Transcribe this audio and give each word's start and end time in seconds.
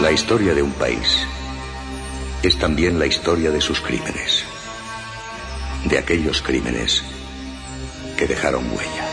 La 0.00 0.12
historia 0.12 0.54
de 0.54 0.62
un 0.62 0.70
país 0.70 1.26
es 2.44 2.56
también 2.56 3.00
la 3.00 3.06
historia 3.06 3.50
de 3.50 3.60
sus 3.60 3.80
crímenes, 3.80 4.44
de 5.86 5.98
aquellos 5.98 6.40
crímenes 6.40 7.02
que 8.16 8.28
dejaron 8.28 8.64
huella. 8.70 9.07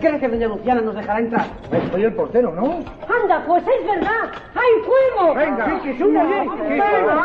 ¿Crees 0.00 0.20
que 0.20 0.28
doña 0.28 0.48
Luciana 0.48 0.80
nos 0.80 0.94
dejará 0.94 1.18
entrar? 1.20 1.46
Pues 1.70 1.82
soy 1.90 2.04
el 2.04 2.14
portero, 2.14 2.52
¿no? 2.52 2.64
Anda, 3.08 3.42
pues 3.46 3.62
es 3.66 3.86
verdad. 3.86 4.30
¡Hay 4.54 4.82
fuego! 4.84 5.34
Venga, 5.34 5.64
Sí, 5.66 5.72
que 5.82 5.98
sube. 5.98 6.20
Sí, 6.20 6.68
Venga, 6.68 7.22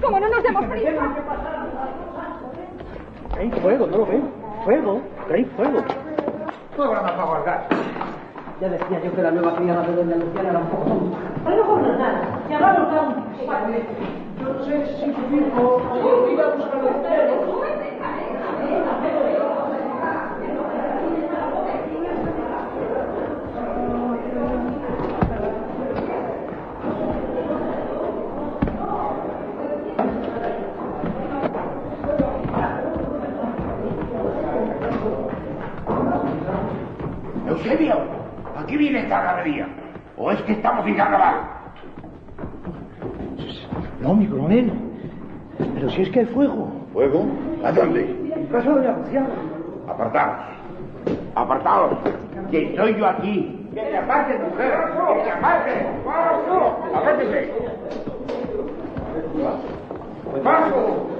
como 0.00 0.20
no 0.20 0.28
nos 0.28 0.42
demos 0.42 0.64
prisa. 0.66 0.90
Hay 3.38 3.50
fuego, 3.50 3.86
¿no 3.86 3.98
lo 3.98 4.06
ven? 4.06 4.30
Fuego, 4.64 5.00
hay 5.32 5.44
fuego. 5.44 5.84
Fuego 6.76 6.94
nada 6.94 7.02
más 7.02 7.12
para 7.12 7.24
guardar. 7.24 7.66
Ya 8.60 8.68
decía 8.68 9.00
yo 9.02 9.12
que 9.14 9.22
la 9.22 9.30
nueva 9.30 9.56
criada 9.56 9.82
de 9.82 9.92
doña 9.96 10.16
Luciana 10.16 10.50
era 10.50 10.58
un 10.58 10.66
poco 10.66 10.84
tonta. 10.84 11.18
Pero 11.44 11.56
no 11.56 11.62
por 11.64 11.82
nada. 11.82 12.20
A 12.50 13.02
un... 13.02 13.22
Yo 14.38 14.52
no 14.52 14.64
sé 14.64 14.86
si 14.96 15.10
tu 15.10 15.36
hijo 15.36 15.82
ir 16.30 16.40
a 16.40 16.48
buscar 16.48 16.80
el 16.80 17.42
Eusebio, 37.62 37.94
Aquí 38.58 38.76
viene 38.76 39.00
esta 39.00 39.22
galería. 39.22 39.68
¿O 40.16 40.30
es 40.32 40.40
que 40.42 40.52
estamos 40.52 40.84
en 40.86 40.96
carnaval? 40.96 41.36
No, 44.00 44.14
mi 44.14 44.26
coronel. 44.26 44.72
Pero 45.74 45.90
si 45.90 46.02
es 46.02 46.10
que 46.10 46.20
hay 46.20 46.26
fuego. 46.26 46.72
¿Fuego? 46.92 47.24
¿A 47.64 47.70
dónde? 47.70 48.02
En 48.34 48.46
casa 48.46 48.74
de 48.74 48.84
la 48.84 48.96
Luciana. 48.98 49.28
Apartaos. 49.88 50.38
Apartaos. 51.36 51.98
Que 52.50 52.70
estoy 52.70 52.96
yo 52.96 53.06
aquí. 53.06 53.68
Que 53.72 53.80
te 53.80 53.96
apartes, 53.96 54.40
mujer. 54.40 54.72
Que 55.16 55.22
te 55.22 55.30
apartes. 55.30 55.86
Apártese. 56.94 57.52
¡Paso! 60.42 61.12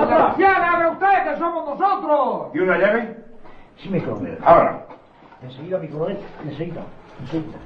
¡Luciana, 0.00 0.72
abre 0.72 0.90
usted, 0.90 1.24
que 1.24 1.38
somos 1.38 1.78
nosotros! 1.78 2.50
¿Y 2.54 2.58
una 2.58 2.78
llave? 2.78 3.16
Sí, 3.78 3.88
mi 3.88 4.00
coronel. 4.00 4.38
Ahora. 4.44 4.86
Enseguida, 5.42 5.78
mi 5.78 5.88
coronel. 5.88 6.18
Enseguida. 6.44 6.82
Enseguida. 7.20 7.58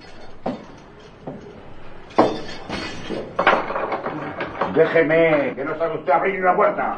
Déjeme, 4.75 5.55
que 5.57 5.65
no 5.65 5.77
sabe 5.77 5.99
usted 5.99 6.13
abrir 6.13 6.41
la 6.41 6.55
puerta. 6.55 6.97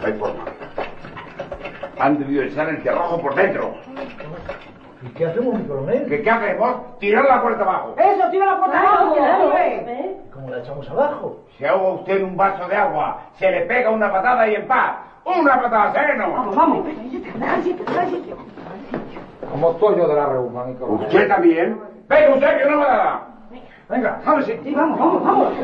No 0.00 0.06
hay 0.06 0.12
forma. 0.14 0.44
Han 1.98 2.18
debido 2.18 2.44
echar 2.44 2.68
el 2.68 2.82
cerrojo 2.82 3.20
por 3.20 3.34
dentro. 3.34 3.74
¿Y 5.02 5.08
qué 5.10 5.26
hacemos, 5.26 5.54
mi 5.54 5.64
coronel? 5.64 6.06
¿Qué, 6.08 6.22
qué 6.22 6.30
hacemos? 6.30 6.98
Tirar 6.98 7.24
la 7.24 7.40
puerta 7.40 7.62
abajo. 7.62 7.94
Eso, 7.96 8.30
tira 8.30 8.46
la 8.46 8.58
puerta 8.58 8.80
abajo. 8.80 9.16
¿Cómo 10.32 10.50
la 10.50 10.58
echamos 10.58 10.90
abajo? 10.90 11.40
Si 11.56 11.64
ahoga 11.64 11.88
usted 12.00 12.16
en 12.16 12.24
un 12.24 12.36
vaso 12.36 12.68
de 12.68 12.76
agua, 12.76 13.20
se 13.38 13.50
le 13.50 13.60
pega 13.62 13.90
una 13.90 14.10
patada 14.10 14.48
y 14.48 14.56
en 14.56 14.66
paz. 14.66 14.96
¡Una 15.24 15.60
patada, 15.60 15.92
sereno! 15.92 16.32
Vamos, 16.32 16.56
vamos. 16.56 16.86
Como 19.50 19.70
estoy 19.70 19.96
yo 19.96 20.08
de 20.08 20.14
la 20.14 20.26
reuma, 20.26 20.64
mi 20.64 20.74
coronel. 20.74 21.06
¿Usted 21.06 21.28
también? 21.28 21.80
¡Venga, 22.08 22.34
usted, 22.34 22.58
que 22.58 22.66
una 22.66 22.78
patada! 22.78 23.28
Venga, 23.88 24.20
jábese. 24.24 24.60
Sí, 24.64 24.74
vamos, 24.74 24.98
vamos, 24.98 25.24
vamos. 25.24 25.54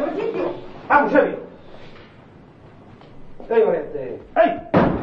Vamos, 0.88 1.14
Evi. 1.14 1.36
Estoy 3.40 3.62
valiente. 3.62 4.22
¡Ey! 4.36 4.93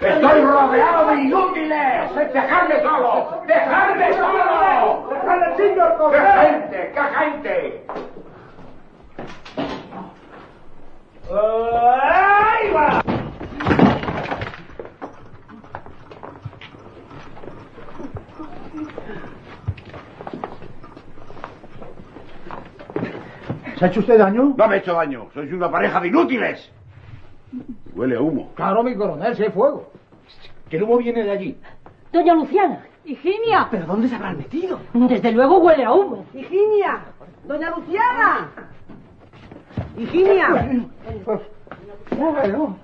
¡Estoy 0.00 0.40
rodeado 0.42 1.06
de 1.08 1.22
inútiles! 1.22 2.14
¡Dejadme 2.32 2.80
solo! 2.82 3.42
¡Dejadme 3.46 4.12
solo! 4.14 5.08
¡Déjale 5.10 5.44
al 5.44 5.56
señor 5.56 6.10
¡Qué 6.10 6.20
gente! 6.20 6.92
¡Qué 6.94 7.00
gente! 7.18 7.86
¡Ahí 11.30 12.70
va! 12.72 13.02
¿Se 23.78 23.84
ha 23.84 23.88
hecho 23.88 24.00
usted 24.00 24.18
daño? 24.18 24.54
No 24.56 24.68
me 24.68 24.76
he 24.76 24.78
hecho 24.78 24.94
daño. 24.94 25.28
Sois 25.34 25.52
una 25.52 25.70
pareja 25.70 26.00
de 26.00 26.08
inútiles. 26.08 26.70
Huele 27.94 28.16
a 28.16 28.20
humo. 28.20 28.50
Claro, 28.54 28.82
mi 28.82 28.94
coronel, 28.96 29.36
si 29.36 29.42
hay 29.44 29.50
fuego. 29.50 29.90
Que 30.68 30.76
el 30.76 30.82
humo 30.82 30.98
viene 30.98 31.22
de 31.22 31.30
allí. 31.30 31.56
Doña 32.12 32.34
Luciana. 32.34 32.84
Higinia. 33.04 33.68
¿Pero 33.70 33.86
dónde 33.86 34.08
se 34.08 34.14
habrán 34.14 34.38
metido? 34.38 34.78
Desde 34.94 35.32
luego 35.32 35.58
huele 35.58 35.84
a 35.84 35.92
humo. 35.92 36.24
Higinia. 36.34 37.02
Doña 37.44 37.70
Luciana. 37.70 38.50
Higinia. 39.96 40.48
Bueno. 42.16 42.76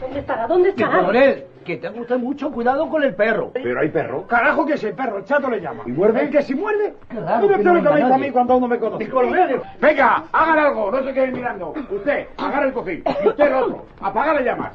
¿Dónde 0.00 0.18
estará? 0.20 0.46
¿Dónde 0.46 0.68
Mi 0.72 0.82
estará? 0.82 0.98
coronel, 1.00 1.44
que 1.66 1.76
tenga 1.76 2.00
usted 2.00 2.16
mucho 2.16 2.50
cuidado 2.52 2.88
con 2.88 3.02
el 3.02 3.14
perro. 3.14 3.50
¿Pero 3.52 3.80
hay 3.80 3.88
perro? 3.90 4.26
Carajo 4.26 4.64
que 4.64 4.74
es 4.74 4.84
el 4.84 4.94
perro, 4.94 5.18
el 5.18 5.24
chato 5.24 5.50
le 5.50 5.60
llama. 5.60 5.82
¿Y 5.84 5.90
muerde? 5.90 6.22
¿El 6.22 6.30
que 6.30 6.42
si 6.42 6.54
muerde? 6.54 6.94
Qué 7.10 7.20
raro 7.20 7.42
Mira 7.42 7.54
que 7.56 7.60
usted 7.60 7.64
no 7.64 7.74
lo 7.74 7.82
que 7.82 7.88
me 7.90 7.96
dijo 8.04 8.14
a 8.14 8.18
mí 8.18 8.30
cuando 8.30 8.56
uno 8.56 8.68
me 8.68 8.78
conoce. 8.78 9.08
Coronel. 9.10 9.60
Venga, 9.80 10.24
hagan 10.32 10.58
algo, 10.58 10.90
no 10.92 11.02
se 11.02 11.12
queden 11.12 11.32
mirando. 11.34 11.74
Usted, 11.90 12.28
agarra 12.38 12.66
el 12.66 12.72
cojín. 12.72 13.02
Y 13.24 13.28
usted 13.28 13.46
el 13.48 13.52
otro. 13.54 13.86
Apaga 14.00 14.34
las 14.34 14.44
llamas. 14.44 14.72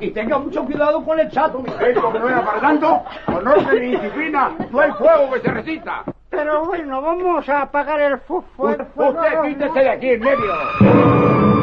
Y 0.00 0.10
tenga 0.10 0.38
mucho 0.38 0.64
cuidado 0.64 1.04
con 1.04 1.20
el 1.20 1.30
chato, 1.30 1.60
mi 1.60 1.68
Esto 1.70 2.12
que 2.12 2.18
no 2.18 2.28
era 2.28 2.42
para 2.44 2.60
tanto, 2.60 3.02
con 3.26 3.46
orden 3.46 3.84
y 3.84 3.90
disciplina, 3.92 4.50
no 4.70 4.80
hay 4.80 4.90
fuego 4.92 5.30
que 5.32 5.40
se 5.40 5.50
resista. 5.52 6.02
Pero 6.30 6.64
bueno, 6.64 7.00
vamos 7.02 7.48
a 7.48 7.62
apagar 7.62 8.00
el 8.00 8.18
fu- 8.18 8.42
fu- 8.56 8.66
Usted 8.68 8.84
fuego. 8.94 9.42
quítese 9.42 9.78
de 9.80 9.88
aquí 9.90 10.10
en 10.10 10.20
medio. 10.20 11.59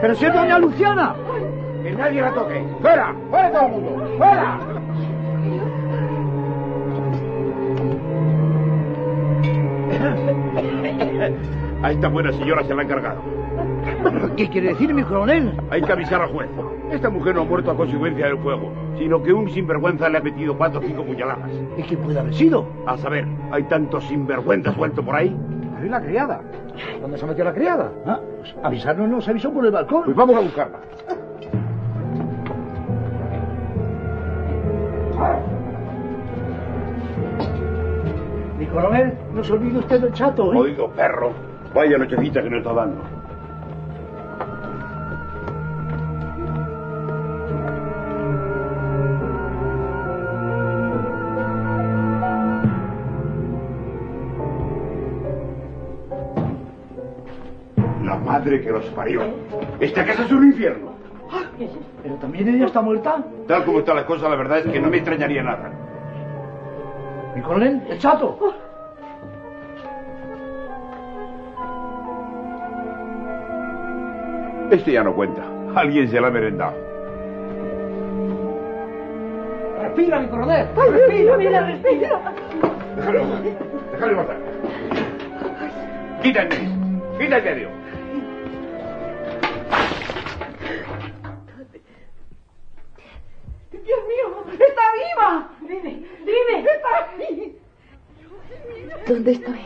Pero 0.00 0.14
si 0.14 0.24
es 0.24 0.32
doña 0.32 0.58
Luciana. 0.58 1.14
Que 1.82 1.92
nadie 1.92 2.20
la 2.22 2.32
toque. 2.32 2.64
¡Fuera! 2.80 3.14
¡Fuera 3.30 3.52
todo 3.52 3.66
el 3.66 3.72
mundo! 3.72 4.14
¡Fuera! 4.18 4.60
A 11.82 11.92
esta 11.92 12.08
buena 12.08 12.32
señora 12.32 12.62
se 12.64 12.74
la 12.74 12.82
han 12.82 12.88
cargado. 12.88 13.22
¿Qué 14.36 14.48
quiere 14.48 14.68
decir, 14.68 14.92
mi 14.94 15.02
coronel? 15.02 15.52
Hay 15.70 15.82
que 15.82 15.92
avisar 15.92 16.22
al 16.22 16.28
juez. 16.28 16.48
Esta 16.90 17.10
mujer 17.10 17.34
no 17.34 17.42
ha 17.42 17.44
muerto 17.44 17.70
a 17.70 17.76
consecuencia 17.76 18.26
del 18.26 18.38
fuego, 18.38 18.72
sino 18.98 19.22
que 19.22 19.32
un 19.32 19.48
sinvergüenza 19.50 20.08
le 20.08 20.18
ha 20.18 20.20
metido 20.20 20.56
cuatro 20.56 20.80
o 20.80 20.82
cinco 20.82 21.04
puñaladas. 21.04 21.50
¿Y 21.76 21.82
quién 21.82 22.00
puede 22.00 22.18
haber 22.18 22.34
sido? 22.34 22.66
A 22.86 22.96
saber, 22.96 23.26
hay 23.50 23.62
tantos 23.64 24.04
sinvergüenzas 24.04 24.74
sueltos 24.74 25.04
por 25.04 25.14
ahí. 25.14 25.36
Ahí 25.80 25.88
la 25.88 26.00
criada. 26.00 26.40
¿Dónde 27.00 27.16
se 27.16 27.26
metió 27.26 27.42
la 27.42 27.54
criada? 27.54 27.90
Ah, 28.06 28.20
pues 28.38 28.54
avisarnos 28.62 29.08
nos 29.08 29.26
avisó 29.28 29.50
por 29.52 29.64
el 29.64 29.70
balcón. 29.70 30.04
Pues 30.04 30.16
vamos 30.16 30.36
a 30.36 30.40
buscarla. 30.40 30.78
Mi 38.58 38.66
coronel, 38.66 39.14
no 39.32 39.42
se 39.42 39.52
olvide 39.54 39.78
usted 39.78 40.00
del 40.02 40.12
chato, 40.12 40.52
¿eh? 40.52 40.56
Oigo, 40.58 40.90
perro. 40.90 41.32
Vaya 41.74 41.96
nochecita 41.96 42.42
que 42.42 42.50
nos 42.50 42.58
está 42.58 42.74
dando. 42.74 43.19
Madre 58.40 58.60
que 58.62 58.70
los 58.70 58.84
parió. 58.86 59.22
Esta 59.78 60.04
casa 60.04 60.24
es 60.24 60.32
un 60.32 60.46
infierno. 60.46 60.92
Pero 62.02 62.14
también 62.16 62.48
ella 62.48 62.66
está 62.66 62.80
muerta. 62.80 63.22
Tal 63.46 63.64
como 63.64 63.80
están 63.80 63.96
las 63.96 64.04
cosas, 64.06 64.30
la 64.30 64.36
verdad 64.36 64.58
es 64.58 64.66
que 64.66 64.80
no 64.80 64.88
me 64.88 64.96
extrañaría 64.96 65.42
nada. 65.42 65.70
Mi 67.36 67.42
coronel, 67.42 67.82
el 67.88 67.98
chato. 67.98 68.54
Este 74.70 74.92
ya 74.92 75.02
no 75.02 75.14
cuenta. 75.14 75.42
Alguien 75.74 76.08
se 76.08 76.20
la 76.20 76.28
ha 76.28 76.30
merendado. 76.30 76.74
Respira, 79.82 80.20
mi 80.20 80.28
coronel. 80.28 80.66
Respira, 80.74 81.36
mira, 81.36 81.66
respira. 81.66 82.34
Déjalo, 82.96 83.20
déjalo 83.92 84.16
matar. 84.16 84.36
Quita 86.22 86.42
el 86.42 86.48
medio. 86.48 87.18
Quita 87.18 87.36
el 87.36 87.44
medio. 87.44 87.68
Dios 87.68 87.89
¿Dónde 99.30 99.46
estoy? 99.46 99.60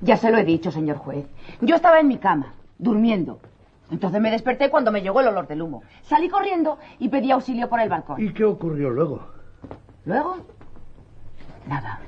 Ya 0.00 0.16
se 0.16 0.30
lo 0.30 0.38
he 0.38 0.44
dicho, 0.44 0.70
señor 0.70 0.98
juez. 0.98 1.26
Yo 1.60 1.76
estaba 1.76 2.00
en 2.00 2.08
mi 2.08 2.18
cama, 2.18 2.54
durmiendo. 2.78 3.38
Entonces 3.90 4.20
me 4.20 4.30
desperté 4.30 4.70
cuando 4.70 4.90
me 4.92 5.02
llegó 5.02 5.20
el 5.20 5.28
olor 5.28 5.46
del 5.46 5.62
humo. 5.62 5.82
Salí 6.02 6.28
corriendo 6.28 6.78
y 6.98 7.08
pedí 7.08 7.30
auxilio 7.30 7.68
por 7.68 7.80
el 7.80 7.88
balcón. 7.88 8.20
¿Y 8.22 8.32
qué 8.32 8.44
ocurrió 8.44 8.90
luego? 8.90 9.26
Luego, 10.04 10.36
nada, 11.66 12.00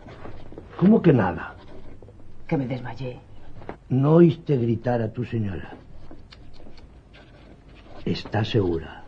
¿Cómo 0.78 1.00
que 1.00 1.12
nada? 1.12 1.54
que 2.46 2.56
me 2.56 2.66
desmayé. 2.66 3.18
No 3.88 4.12
oíste 4.14 4.56
gritar 4.56 5.00
a 5.02 5.10
tu 5.12 5.24
señora. 5.24 5.72
¿Está 8.04 8.44
segura? 8.44 9.02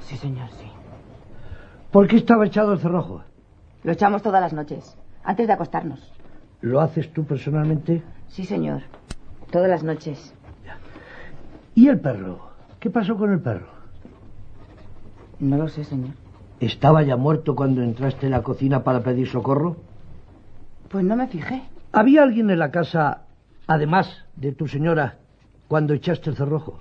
Sí, 0.00 0.16
señor, 0.16 0.48
sí. 0.52 0.66
¿Por 1.92 2.08
qué 2.08 2.16
estaba 2.16 2.46
echado 2.46 2.72
el 2.72 2.80
cerrojo? 2.80 3.22
Lo 3.84 3.92
echamos 3.92 4.22
todas 4.22 4.40
las 4.40 4.54
noches, 4.54 4.96
antes 5.22 5.46
de 5.46 5.52
acostarnos. 5.52 6.00
¿Lo 6.62 6.80
haces 6.80 7.12
tú 7.12 7.24
personalmente? 7.24 8.02
Sí, 8.28 8.44
señor. 8.44 8.80
Todas 9.50 9.68
las 9.68 9.84
noches. 9.84 10.34
¿Y 11.74 11.88
el 11.88 12.00
perro? 12.00 12.48
¿Qué 12.80 12.88
pasó 12.88 13.16
con 13.16 13.30
el 13.32 13.40
perro? 13.40 13.66
No 15.38 15.58
lo 15.58 15.68
sé, 15.68 15.84
señor. 15.84 16.14
¿Estaba 16.60 17.02
ya 17.02 17.16
muerto 17.16 17.54
cuando 17.54 17.82
entraste 17.82 18.26
en 18.26 18.32
la 18.32 18.42
cocina 18.42 18.82
para 18.84 19.02
pedir 19.02 19.28
socorro? 19.28 19.76
Pues 20.88 21.04
no 21.04 21.14
me 21.14 21.26
fijé. 21.26 21.62
¿Había 21.92 22.22
alguien 22.22 22.48
en 22.48 22.58
la 22.58 22.70
casa, 22.70 23.24
además 23.66 24.24
de 24.36 24.52
tu 24.52 24.66
señora, 24.66 25.18
cuando 25.68 25.92
echaste 25.92 26.30
el 26.30 26.36
cerrojo? 26.36 26.80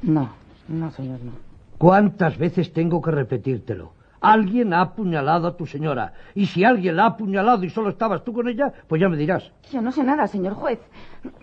No, 0.00 0.30
no, 0.68 0.90
señor, 0.92 1.20
no. 1.22 1.32
¿Cuántas 1.76 2.38
veces 2.38 2.72
tengo 2.72 3.02
que 3.02 3.10
repetírtelo? 3.10 3.92
Alguien 4.24 4.72
ha 4.72 4.80
apuñalado 4.80 5.46
a 5.48 5.56
tu 5.56 5.66
señora. 5.66 6.14
Y 6.34 6.46
si 6.46 6.64
alguien 6.64 6.96
la 6.96 7.04
ha 7.04 7.06
apuñalado 7.08 7.62
y 7.64 7.70
solo 7.70 7.90
estabas 7.90 8.24
tú 8.24 8.32
con 8.32 8.48
ella, 8.48 8.72
pues 8.88 9.00
ya 9.00 9.08
me 9.08 9.16
dirás. 9.16 9.52
Yo 9.70 9.82
no 9.82 9.92
sé 9.92 10.02
nada, 10.02 10.26
señor 10.26 10.54
juez. 10.54 10.80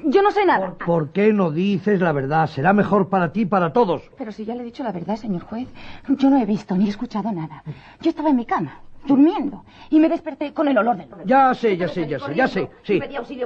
Yo 0.05 0.21
no 0.21 0.31
sé 0.31 0.45
nada. 0.45 0.75
¿Por 0.85 1.11
qué 1.11 1.31
no 1.31 1.51
dices 1.51 2.01
la 2.01 2.11
verdad? 2.11 2.47
Será 2.47 2.73
mejor 2.73 3.09
para 3.09 3.31
ti 3.31 3.41
y 3.41 3.45
para 3.45 3.71
todos. 3.71 4.01
Pero 4.17 4.31
si 4.31 4.45
ya 4.45 4.55
le 4.55 4.61
he 4.61 4.65
dicho 4.65 4.83
la 4.83 4.91
verdad, 4.91 5.15
señor 5.15 5.43
juez, 5.43 5.67
yo 6.07 6.29
no 6.29 6.37
he 6.37 6.45
visto 6.45 6.75
ni 6.75 6.87
he 6.87 6.89
escuchado 6.89 7.31
nada. 7.31 7.63
Yo 8.01 8.09
estaba 8.09 8.29
en 8.29 8.35
mi 8.35 8.45
cama, 8.45 8.79
durmiendo, 9.05 9.63
y 9.89 9.99
me 9.99 10.09
desperté 10.09 10.53
con 10.53 10.67
el 10.67 10.77
olor 10.77 10.97
del... 10.97 11.07
Ya 11.25 11.53
sé, 11.53 11.77
ya 11.77 11.87
sé, 11.87 12.07
ya 12.07 12.19
sé, 12.19 12.35
ya 12.35 12.47
sé. 12.47 12.69
Sí, 12.83 12.99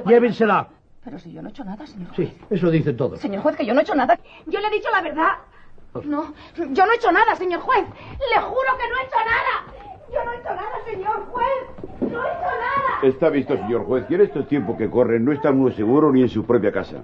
llévensela. 0.06 0.68
Pero 1.04 1.18
si 1.18 1.32
yo 1.32 1.40
no 1.40 1.48
he 1.48 1.50
hecho 1.50 1.64
nada, 1.64 1.86
señor 1.86 2.08
juez. 2.14 2.30
Sí, 2.30 2.38
eso 2.50 2.70
dicen 2.70 2.96
todos. 2.96 3.20
Señor 3.20 3.42
juez, 3.42 3.56
que 3.56 3.64
yo 3.64 3.74
no 3.74 3.80
he 3.80 3.82
hecho 3.82 3.94
nada. 3.94 4.18
Yo 4.46 4.60
le 4.60 4.66
he 4.66 4.70
dicho 4.70 4.88
la 4.92 5.02
verdad. 5.02 5.28
No, 6.04 6.34
yo 6.56 6.86
no 6.86 6.92
he 6.92 6.96
hecho 6.96 7.12
nada, 7.12 7.34
señor 7.36 7.60
juez. 7.60 7.84
Le 8.34 8.40
juro 8.42 8.70
que 8.78 8.88
no 8.88 8.98
he 8.98 9.04
hecho 9.04 9.16
nada. 9.24 9.64
Yo 10.12 10.24
no 10.24 10.32
he 10.32 10.36
hecho 10.36 10.48
nada, 10.54 10.84
señor 10.84 11.26
juez. 11.26 12.00
No 12.00 12.06
he 12.06 12.28
hecho 12.28 12.40
nada. 12.40 13.00
Está 13.02 13.28
visto, 13.30 13.56
señor 13.56 13.84
juez, 13.84 14.04
que 14.06 14.14
en 14.14 14.20
estos 14.22 14.46
tiempos 14.48 14.76
que 14.76 14.88
corren 14.90 15.24
no 15.24 15.32
está 15.32 15.50
uno 15.50 15.70
seguro 15.72 16.12
ni 16.12 16.22
en 16.22 16.28
su 16.28 16.44
propia 16.44 16.72
casa. 16.72 17.02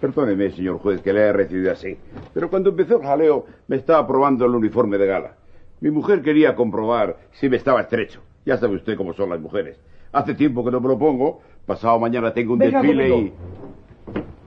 Perdóneme, 0.00 0.50
señor 0.50 0.78
juez, 0.80 1.00
que 1.00 1.12
le 1.12 1.22
haya 1.22 1.32
recibido 1.32 1.72
así. 1.72 1.96
Pero 2.34 2.50
cuando 2.50 2.70
empezó 2.70 2.96
el 2.98 3.02
jaleo, 3.06 3.46
me 3.68 3.76
estaba 3.76 4.06
probando 4.06 4.44
el 4.44 4.54
uniforme 4.54 4.98
de 4.98 5.06
gala. 5.06 5.36
Mi 5.80 5.90
mujer 5.90 6.22
quería 6.22 6.54
comprobar 6.54 7.16
si 7.32 7.48
me 7.48 7.56
estaba 7.56 7.80
estrecho. 7.80 8.20
Ya 8.44 8.58
sabe 8.58 8.76
usted 8.76 8.96
cómo 8.96 9.14
son 9.14 9.30
las 9.30 9.40
mujeres. 9.40 9.78
Hace 10.12 10.34
tiempo 10.34 10.64
que 10.64 10.70
no 10.70 10.80
me 10.80 10.88
lo 10.88 10.98
pongo. 10.98 11.40
Pasado 11.66 11.98
mañana 11.98 12.34
tengo 12.34 12.52
un 12.52 12.58
Venga 12.58 12.82
desfile 12.82 13.08
conmigo. 13.08 13.34
y... 13.34 14.43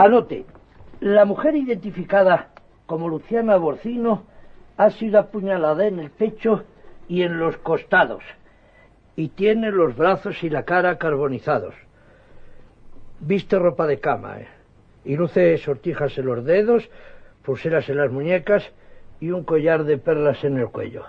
Anote, 0.00 0.46
la 1.00 1.26
mujer 1.26 1.54
identificada 1.56 2.48
como 2.86 3.10
Luciana 3.10 3.56
Borcino 3.56 4.24
ha 4.78 4.88
sido 4.92 5.18
apuñalada 5.18 5.86
en 5.86 5.98
el 5.98 6.10
pecho 6.10 6.64
y 7.06 7.20
en 7.20 7.38
los 7.38 7.58
costados 7.58 8.22
y 9.14 9.28
tiene 9.28 9.70
los 9.70 9.94
brazos 9.94 10.42
y 10.42 10.48
la 10.48 10.62
cara 10.62 10.96
carbonizados. 10.96 11.74
Viste 13.20 13.58
ropa 13.58 13.86
de 13.86 14.00
cama 14.00 14.40
¿eh? 14.40 14.48
y 15.04 15.16
luce 15.16 15.58
sortijas 15.58 16.16
en 16.16 16.24
los 16.24 16.46
dedos, 16.46 16.88
pulseras 17.44 17.86
en 17.90 17.98
las 17.98 18.10
muñecas 18.10 18.64
y 19.20 19.32
un 19.32 19.44
collar 19.44 19.84
de 19.84 19.98
perlas 19.98 20.42
en 20.44 20.56
el 20.56 20.68
cuello. 20.68 21.04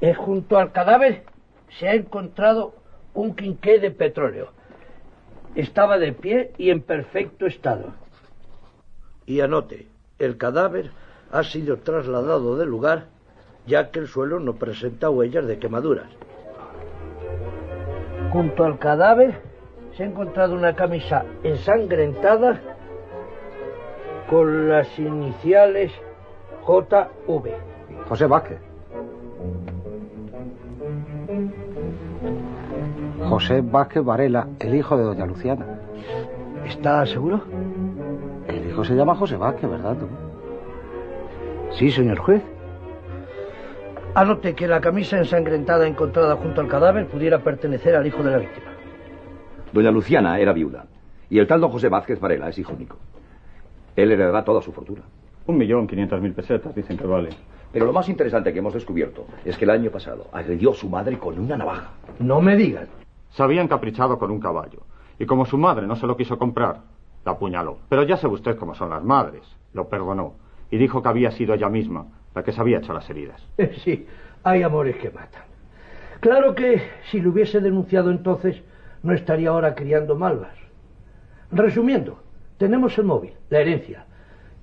Eh, 0.00 0.14
junto 0.14 0.56
al 0.56 0.72
cadáver 0.72 1.24
se 1.78 1.88
ha 1.88 1.94
encontrado 1.94 2.74
un 3.12 3.36
quinqué 3.36 3.80
de 3.80 3.90
petróleo. 3.90 4.48
Estaba 5.54 5.98
de 5.98 6.12
pie 6.12 6.52
y 6.58 6.70
en 6.70 6.82
perfecto 6.82 7.46
estado. 7.46 7.94
Y 9.26 9.40
anote, 9.40 9.86
el 10.18 10.36
cadáver 10.36 10.90
ha 11.30 11.42
sido 11.44 11.78
trasladado 11.78 12.56
del 12.56 12.68
lugar 12.68 13.06
ya 13.66 13.90
que 13.90 13.98
el 14.00 14.08
suelo 14.08 14.40
no 14.40 14.54
presenta 14.56 15.10
huellas 15.10 15.46
de 15.46 15.58
quemaduras. 15.58 16.08
Junto 18.30 18.64
al 18.64 18.78
cadáver 18.78 19.40
se 19.96 20.02
ha 20.02 20.06
encontrado 20.06 20.54
una 20.54 20.74
camisa 20.74 21.24
ensangrentada 21.42 22.60
con 24.28 24.68
las 24.68 24.98
iniciales 24.98 25.92
JV. 26.66 27.54
José 28.08 28.26
Vázquez. 28.26 28.73
José 33.28 33.62
Vázquez 33.62 34.04
Varela, 34.04 34.48
el 34.60 34.74
hijo 34.74 34.96
de 34.96 35.04
doña 35.04 35.26
Luciana. 35.26 35.66
¿Está 36.66 37.04
seguro? 37.06 37.42
El 38.48 38.68
hijo 38.68 38.84
se 38.84 38.94
llama 38.94 39.14
José 39.14 39.36
Vázquez, 39.36 39.68
¿verdad 39.68 39.96
tú? 39.96 40.06
Sí, 41.72 41.90
señor 41.90 42.18
juez. 42.18 42.42
Anote 44.14 44.54
que 44.54 44.68
la 44.68 44.80
camisa 44.80 45.18
ensangrentada 45.18 45.86
encontrada 45.88 46.36
junto 46.36 46.60
al 46.60 46.68
cadáver 46.68 47.08
pudiera 47.08 47.42
pertenecer 47.42 47.96
al 47.96 48.06
hijo 48.06 48.22
de 48.22 48.30
la 48.30 48.38
víctima. 48.38 48.66
Doña 49.72 49.90
Luciana 49.90 50.38
era 50.38 50.52
viuda 50.52 50.86
y 51.28 51.38
el 51.38 51.46
tal 51.46 51.60
don 51.60 51.70
José 51.70 51.88
Vázquez 51.88 52.20
Varela 52.20 52.48
es 52.48 52.58
hijo 52.58 52.74
único. 52.74 52.96
Él 53.96 54.12
heredará 54.12 54.44
toda 54.44 54.62
su 54.62 54.72
fortuna. 54.72 55.02
Un 55.46 55.58
millón 55.58 55.86
quinientas 55.86 56.20
mil 56.20 56.32
pesetas, 56.32 56.74
dicen 56.74 56.96
que 56.96 57.06
vale. 57.06 57.30
Pero 57.72 57.86
lo 57.86 57.92
más 57.92 58.08
interesante 58.08 58.52
que 58.52 58.60
hemos 58.60 58.74
descubierto 58.74 59.26
es 59.44 59.58
que 59.58 59.64
el 59.64 59.70
año 59.70 59.90
pasado 59.90 60.28
agredió 60.32 60.70
a 60.70 60.74
su 60.74 60.88
madre 60.88 61.18
con 61.18 61.38
una 61.38 61.56
navaja. 61.56 61.90
No 62.20 62.40
me 62.40 62.54
digan. 62.56 62.86
Se 63.34 63.42
había 63.42 63.62
encaprichado 63.62 64.18
con 64.18 64.30
un 64.30 64.38
caballo. 64.38 64.82
Y 65.18 65.26
como 65.26 65.44
su 65.44 65.58
madre 65.58 65.86
no 65.86 65.96
se 65.96 66.06
lo 66.06 66.16
quiso 66.16 66.38
comprar, 66.38 66.82
la 67.24 67.32
apuñaló. 67.32 67.78
Pero 67.88 68.04
ya 68.04 68.16
sabe 68.16 68.34
usted 68.34 68.56
cómo 68.56 68.74
son 68.74 68.90
las 68.90 69.02
madres. 69.02 69.42
Lo 69.72 69.88
perdonó. 69.88 70.34
Y 70.70 70.76
dijo 70.76 71.02
que 71.02 71.08
había 71.08 71.32
sido 71.32 71.54
ella 71.54 71.68
misma 71.68 72.06
la 72.34 72.44
que 72.44 72.52
se 72.52 72.60
había 72.60 72.78
hecho 72.78 72.92
las 72.92 73.08
heridas. 73.10 73.44
Sí, 73.84 74.06
hay 74.44 74.62
amores 74.62 74.96
que 74.96 75.10
matan. 75.10 75.42
Claro 76.20 76.54
que 76.54 76.80
si 77.10 77.20
lo 77.20 77.30
hubiese 77.30 77.60
denunciado 77.60 78.10
entonces, 78.10 78.62
no 79.02 79.12
estaría 79.12 79.50
ahora 79.50 79.74
criando 79.74 80.16
malvas. 80.16 80.56
Resumiendo, 81.50 82.20
tenemos 82.56 82.96
el 82.98 83.04
móvil, 83.04 83.34
la 83.50 83.60
herencia, 83.60 84.06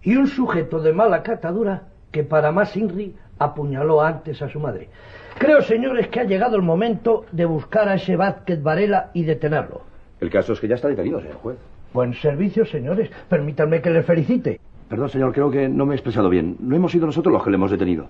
y 0.01 0.15
un 0.15 0.27
sujeto 0.27 0.79
de 0.79 0.93
mala 0.93 1.23
catadura 1.23 1.89
que 2.11 2.23
para 2.23 2.51
más 2.51 2.75
Inri 2.75 3.15
apuñaló 3.37 4.01
antes 4.01 4.41
a 4.41 4.49
su 4.49 4.59
madre. 4.59 4.89
Creo, 5.37 5.61
señores, 5.61 6.07
que 6.07 6.19
ha 6.19 6.23
llegado 6.23 6.55
el 6.55 6.61
momento 6.61 7.25
de 7.31 7.45
buscar 7.45 7.87
a 7.89 7.95
ese 7.95 8.15
Vázquez 8.15 8.61
Varela 8.61 9.09
y 9.13 9.23
detenerlo. 9.23 9.81
El 10.19 10.29
caso 10.29 10.53
es 10.53 10.59
que 10.59 10.67
ya 10.67 10.75
está 10.75 10.87
detenido, 10.87 11.19
señor 11.19 11.37
juez. 11.37 11.57
Buen 11.93 12.13
servicio, 12.13 12.65
señores. 12.65 13.09
Permítanme 13.27 13.81
que 13.81 13.89
le 13.89 14.03
felicite. 14.03 14.59
Perdón, 14.87 15.09
señor, 15.09 15.33
creo 15.33 15.49
que 15.49 15.67
no 15.67 15.85
me 15.85 15.93
he 15.93 15.97
expresado 15.97 16.29
bien. 16.29 16.57
No 16.59 16.75
hemos 16.75 16.91
sido 16.91 17.05
nosotros 17.05 17.33
los 17.33 17.43
que 17.43 17.49
le 17.49 17.55
hemos 17.55 17.71
detenido. 17.71 18.07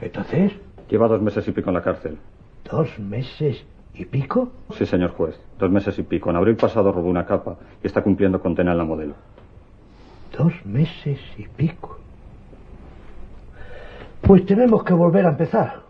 ¿Entonces? 0.00 0.52
Lleva 0.88 1.08
dos 1.08 1.20
meses 1.20 1.46
y 1.48 1.52
pico 1.52 1.70
en 1.70 1.74
la 1.74 1.82
cárcel. 1.82 2.18
¿Dos 2.70 2.98
meses 2.98 3.64
y 3.94 4.04
pico? 4.04 4.50
Sí, 4.76 4.86
señor 4.86 5.10
juez. 5.10 5.38
Dos 5.58 5.70
meses 5.70 5.98
y 5.98 6.02
pico. 6.02 6.30
En 6.30 6.36
abril 6.36 6.56
pasado 6.56 6.92
robó 6.92 7.08
una 7.08 7.26
capa 7.26 7.56
y 7.82 7.86
está 7.86 8.02
cumpliendo 8.02 8.40
condena 8.40 8.72
en 8.72 8.78
la 8.78 8.84
modelo. 8.84 9.14
Dos 10.36 10.52
meses 10.64 11.18
y 11.38 11.46
pico. 11.48 11.98
Pues 14.20 14.44
tenemos 14.46 14.82
que 14.84 14.94
volver 14.94 15.26
a 15.26 15.30
empezar. 15.30 15.83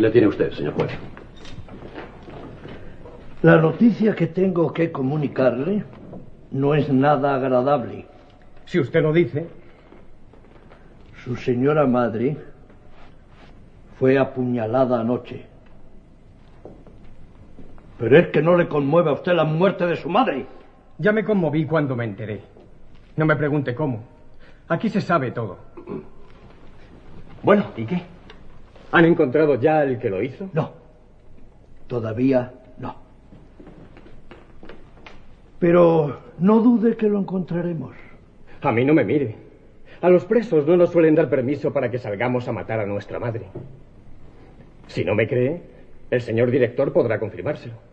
Aquí 0.00 0.06
la 0.06 0.12
tiene 0.12 0.28
usted, 0.28 0.50
señor 0.52 0.72
juez. 0.72 0.92
La 3.42 3.58
noticia 3.58 4.14
que 4.14 4.28
tengo 4.28 4.72
que 4.72 4.90
comunicarle 4.90 5.84
no 6.52 6.74
es 6.74 6.90
nada 6.90 7.34
agradable. 7.34 8.06
Si 8.64 8.80
usted 8.80 9.02
lo 9.02 9.12
dice. 9.12 9.46
Su 11.22 11.36
señora 11.36 11.86
madre 11.86 12.38
fue 13.98 14.16
apuñalada 14.16 15.00
anoche. 15.00 15.44
Pero 17.98 18.16
es 18.16 18.28
que 18.28 18.40
no 18.40 18.56
le 18.56 18.68
conmueve 18.68 19.10
a 19.10 19.12
usted 19.12 19.34
la 19.34 19.44
muerte 19.44 19.84
de 19.84 19.96
su 19.96 20.08
madre. 20.08 20.46
Ya 20.96 21.12
me 21.12 21.24
conmoví 21.24 21.66
cuando 21.66 21.94
me 21.94 22.04
enteré. 22.04 22.40
No 23.16 23.26
me 23.26 23.36
pregunte 23.36 23.74
cómo. 23.74 24.02
Aquí 24.66 24.88
se 24.88 25.02
sabe 25.02 25.30
todo. 25.30 25.58
Bueno, 27.42 27.66
¿y 27.76 27.84
qué? 27.84 28.02
¿Han 28.92 29.04
encontrado 29.04 29.54
ya 29.54 29.82
el 29.82 29.98
que 29.98 30.10
lo 30.10 30.22
hizo? 30.22 30.48
No. 30.52 30.72
Todavía 31.86 32.52
no. 32.78 32.96
Pero 35.58 36.18
no 36.38 36.60
dude 36.60 36.96
que 36.96 37.08
lo 37.08 37.18
encontraremos. 37.18 37.94
A 38.62 38.72
mí 38.72 38.84
no 38.84 38.94
me 38.94 39.04
mire. 39.04 39.36
A 40.00 40.08
los 40.08 40.24
presos 40.24 40.66
no 40.66 40.76
nos 40.76 40.90
suelen 40.90 41.14
dar 41.14 41.28
permiso 41.28 41.72
para 41.72 41.90
que 41.90 41.98
salgamos 41.98 42.48
a 42.48 42.52
matar 42.52 42.80
a 42.80 42.86
nuestra 42.86 43.18
madre. 43.18 43.46
Si 44.86 45.04
no 45.04 45.14
me 45.14 45.28
cree, 45.28 45.62
el 46.10 46.20
señor 46.20 46.50
director 46.50 46.92
podrá 46.92 47.20
confirmárselo. 47.20 47.89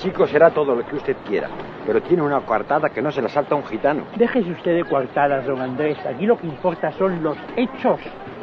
Chico 0.00 0.26
será 0.26 0.50
todo 0.50 0.74
lo 0.74 0.86
que 0.86 0.96
usted 0.96 1.16
quiera, 1.26 1.48
pero 1.86 2.02
tiene 2.02 2.22
una 2.22 2.40
coartada 2.40 2.88
que 2.88 3.02
no 3.02 3.12
se 3.12 3.20
la 3.22 3.28
salta 3.28 3.54
un 3.54 3.64
gitano. 3.64 4.04
Déjese 4.16 4.50
usted 4.50 4.74
de 4.76 4.84
coartadas, 4.84 5.46
don 5.46 5.60
Andrés. 5.60 5.98
Aquí 6.06 6.26
lo 6.26 6.38
que 6.38 6.46
importa 6.46 6.90
son 6.92 7.22
los 7.22 7.36
hechos. 7.56 8.00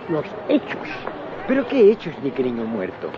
Los 0.10 0.26
hechos. 0.48 0.88
¿Pero 1.48 1.68
qué 1.68 1.82
he 1.82 1.92
hecho 1.92 2.10
es 2.10 2.20
ni 2.22 2.32
niño 2.32 2.66
muerto? 2.66 3.10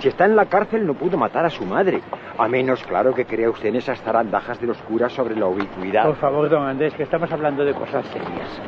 Si 0.00 0.08
está 0.08 0.24
en 0.24 0.36
la 0.36 0.46
cárcel 0.46 0.86
no 0.86 0.94
pudo 0.94 1.16
matar 1.16 1.44
a 1.44 1.50
su 1.50 1.64
madre. 1.64 2.00
A 2.36 2.48
menos, 2.48 2.82
claro, 2.82 3.14
que 3.14 3.24
crea 3.24 3.48
usted 3.48 3.68
en 3.68 3.76
esas 3.76 4.02
zarandajas 4.02 4.60
de 4.60 4.66
los 4.66 4.76
curas 4.82 5.12
sobre 5.12 5.36
la 5.36 5.46
ubicuidad. 5.46 6.04
Por 6.04 6.16
favor, 6.16 6.48
don 6.48 6.66
Andrés, 6.66 6.94
que 6.94 7.04
estamos 7.04 7.30
hablando 7.30 7.64
de 7.64 7.72
cosas 7.74 8.04
serias. 8.06 8.60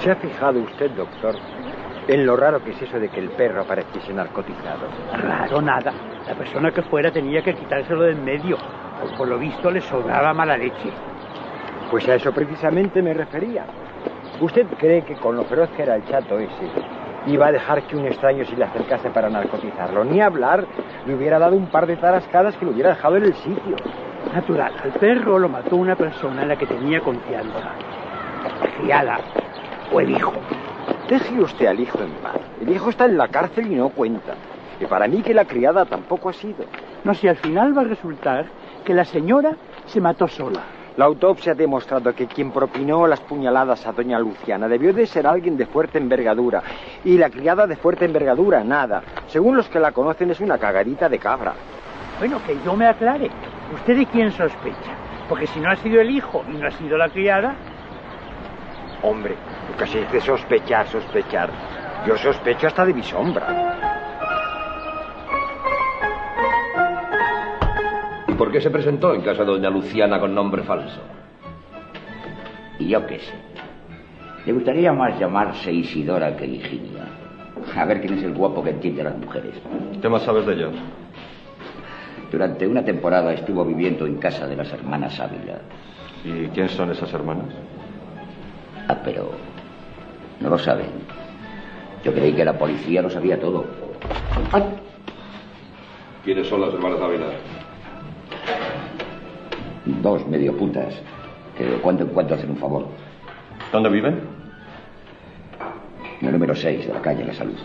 ¿Se 0.00 0.10
ha 0.10 0.16
fijado 0.16 0.58
usted, 0.60 0.90
doctor, 0.90 1.36
en 2.08 2.26
lo 2.26 2.36
raro 2.36 2.62
que 2.62 2.70
es 2.70 2.82
eso 2.82 2.98
de 2.98 3.08
que 3.08 3.20
el 3.20 3.30
perro 3.30 3.62
apareciese 3.62 4.12
narcotizado? 4.12 4.88
Raro 5.12 5.62
nada. 5.62 5.92
La 6.26 6.34
persona 6.34 6.70
que 6.70 6.82
fuera 6.82 7.10
tenía 7.10 7.42
que 7.42 7.54
quitárselo 7.54 8.02
de 8.02 8.12
en 8.12 8.24
medio. 8.24 8.56
O 9.02 9.16
por 9.16 9.28
lo 9.28 9.38
visto 9.38 9.70
le 9.70 9.80
sobraba 9.80 10.34
mala 10.34 10.56
leche. 10.56 10.90
Pues 11.90 12.08
a 12.08 12.14
eso 12.14 12.32
precisamente 12.32 13.02
me 13.02 13.14
refería. 13.14 13.64
¿Usted 14.40 14.66
cree 14.78 15.02
que 15.02 15.14
con 15.14 15.36
lo 15.36 15.44
feroz 15.44 15.70
que 15.70 15.82
era 15.82 15.96
el 15.96 16.04
chato 16.06 16.38
ese, 16.38 16.68
iba 17.26 17.46
a 17.46 17.52
dejar 17.52 17.82
que 17.82 17.96
un 17.96 18.06
extraño 18.06 18.44
se 18.44 18.56
le 18.56 18.64
acercase 18.64 19.10
para 19.10 19.30
narcotizarlo? 19.30 20.04
Ni 20.04 20.20
hablar, 20.20 20.66
le 21.06 21.14
hubiera 21.14 21.38
dado 21.38 21.56
un 21.56 21.66
par 21.66 21.86
de 21.86 21.96
tarascadas 21.96 22.56
que 22.56 22.64
lo 22.64 22.72
hubiera 22.72 22.90
dejado 22.90 23.16
en 23.16 23.24
el 23.24 23.34
sitio. 23.34 23.76
Natural, 24.32 24.72
al 24.82 24.92
perro 24.92 25.38
lo 25.38 25.48
mató 25.48 25.76
una 25.76 25.94
persona 25.94 26.42
en 26.42 26.48
la 26.48 26.56
que 26.56 26.66
tenía 26.66 27.00
confianza. 27.00 27.72
Criada 28.78 29.18
o 29.92 30.00
el 30.00 30.10
hijo. 30.10 30.32
Deje 31.08 31.38
usted 31.38 31.66
al 31.66 31.80
hijo 31.80 31.98
en 31.98 32.10
paz. 32.22 32.36
El 32.62 32.70
hijo 32.70 32.88
está 32.88 33.04
en 33.04 33.18
la 33.18 33.28
cárcel 33.28 33.70
y 33.70 33.74
no 33.74 33.90
cuenta. 33.90 34.34
Y 34.80 34.86
para 34.86 35.06
mí 35.06 35.20
que 35.20 35.34
la 35.34 35.44
criada 35.44 35.84
tampoco 35.84 36.30
ha 36.30 36.32
sido. 36.32 36.64
No 37.04 37.12
sé, 37.12 37.28
al 37.28 37.36
final 37.36 37.76
va 37.76 37.82
a 37.82 37.84
resultar 37.84 38.46
que 38.84 38.94
la 38.94 39.04
señora 39.04 39.54
se 39.86 40.00
mató 40.00 40.26
sola. 40.26 40.62
La 40.96 41.04
autopsia 41.04 41.52
ha 41.52 41.54
demostrado 41.56 42.14
que 42.14 42.26
quien 42.26 42.52
propinó 42.52 43.06
las 43.06 43.20
puñaladas 43.20 43.86
a 43.86 43.92
doña 43.92 44.18
Luciana 44.18 44.66
debió 44.66 44.94
de 44.94 45.06
ser 45.06 45.26
alguien 45.26 45.56
de 45.56 45.66
fuerte 45.66 45.98
envergadura. 45.98 46.62
Y 47.04 47.18
la 47.18 47.28
criada 47.28 47.66
de 47.66 47.76
fuerte 47.76 48.06
envergadura, 48.06 48.64
nada. 48.64 49.02
Según 49.26 49.56
los 49.56 49.68
que 49.68 49.80
la 49.80 49.92
conocen, 49.92 50.30
es 50.30 50.40
una 50.40 50.56
cagadita 50.56 51.08
de 51.08 51.18
cabra. 51.18 51.52
Bueno, 52.18 52.40
que 52.46 52.56
yo 52.64 52.76
me 52.76 52.86
aclare. 52.86 53.30
¿Usted 53.74 53.96
de 53.96 54.06
quién 54.06 54.32
sospecha? 54.32 54.92
Porque 55.28 55.48
si 55.48 55.60
no 55.60 55.70
ha 55.70 55.76
sido 55.76 56.00
el 56.00 56.10
hijo 56.10 56.42
y 56.50 56.56
no 56.56 56.66
ha 56.66 56.70
sido 56.70 56.96
la 56.96 57.08
criada... 57.10 57.54
Hombre, 59.02 59.34
nunca 59.68 59.86
se 59.86 60.00
dice 60.00 60.20
sospechar, 60.20 60.86
sospechar. 60.88 61.50
Yo 62.06 62.16
sospecho 62.16 62.66
hasta 62.66 62.84
de 62.84 62.94
mi 62.94 63.02
sombra. 63.02 63.46
¿Y 68.28 68.32
por 68.34 68.50
qué 68.50 68.60
se 68.60 68.70
presentó 68.70 69.14
en 69.14 69.22
casa 69.22 69.44
de 69.44 69.52
doña 69.52 69.70
Luciana 69.70 70.18
con 70.20 70.34
nombre 70.34 70.62
falso? 70.62 71.00
Y 72.78 72.88
yo 72.88 73.06
qué 73.06 73.18
sé. 73.20 73.32
Le 74.44 74.52
gustaría 74.52 74.92
más 74.92 75.18
llamarse 75.18 75.72
Isidora 75.72 76.36
que 76.36 76.46
Virginia. 76.46 77.04
A 77.74 77.84
ver 77.86 78.00
quién 78.00 78.18
es 78.18 78.24
el 78.24 78.34
guapo 78.34 78.62
que 78.62 78.70
entiende 78.70 79.00
a 79.00 79.04
las 79.04 79.16
mujeres. 79.16 79.54
¿Qué 80.00 80.08
más 80.08 80.22
sabes 80.22 80.44
de 80.44 80.54
ellos? 80.54 80.74
Durante 82.30 82.66
una 82.66 82.84
temporada 82.84 83.32
estuvo 83.32 83.64
viviendo 83.64 84.06
en 84.06 84.16
casa 84.16 84.46
de 84.46 84.56
las 84.56 84.70
hermanas 84.72 85.18
Ávila. 85.20 85.60
¿Y 86.24 86.48
quién 86.48 86.68
son 86.68 86.90
esas 86.90 87.12
hermanas? 87.14 87.46
Ah, 88.88 88.98
pero 89.02 89.30
no 90.40 90.50
lo 90.50 90.58
saben. 90.58 90.90
Yo 92.04 92.12
creí 92.12 92.32
que 92.32 92.44
la 92.44 92.58
policía 92.58 93.02
lo 93.02 93.10
sabía 93.10 93.40
todo. 93.40 93.64
¡Ay! 94.52 94.62
¿Quiénes 96.24 96.46
son 96.48 96.60
las 96.60 96.72
hermanas 96.74 97.00
Ávila? 97.00 97.26
Dos 99.84 100.26
medio 100.26 100.56
putas 100.56 100.94
que 101.56 101.64
de 101.64 101.76
cuando 101.76 102.04
en 102.04 102.10
cuando 102.10 102.34
hacen 102.34 102.50
un 102.50 102.56
favor. 102.56 102.86
¿Dónde 103.72 103.88
viven? 103.88 104.20
En 106.20 106.26
el 106.26 106.32
número 106.32 106.54
6 106.54 106.86
de 106.86 106.92
la 106.92 107.00
calle 107.00 107.24
La 107.24 107.34
Salud. 107.34 107.56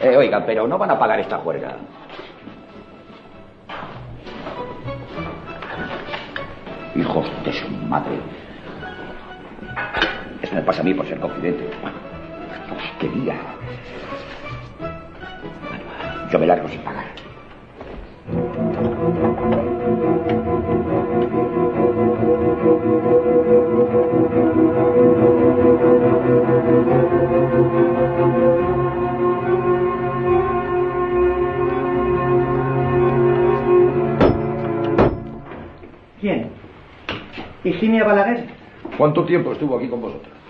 Eh, 0.00 0.16
oiga, 0.16 0.44
pero 0.44 0.68
no 0.68 0.76
van 0.78 0.90
a 0.90 0.98
pagar 0.98 1.18
esta 1.20 1.38
juerga. 1.38 1.76
Hijos 6.94 7.26
de 7.44 7.52
su 7.52 7.68
madre. 7.68 8.18
Eso 10.54 10.60
me 10.60 10.66
pasa 10.66 10.82
a 10.82 10.84
mí 10.84 10.94
por 10.94 11.04
ser 11.04 11.18
confidente. 11.18 11.64
¿Qué 13.00 13.08
día? 13.08 13.34
Bueno, 14.78 16.30
yo 16.30 16.38
me 16.38 16.46
largo 16.46 16.68
sin 16.68 16.80
pagar. 16.82 17.06
¿Quién? 36.20 36.48
Higinia 37.64 38.04
Balaguer. 38.04 38.46
¿Cuánto 38.96 39.24
tiempo 39.24 39.50
estuvo 39.50 39.76
aquí 39.76 39.88
con 39.88 40.00
vosotros? 40.00 40.43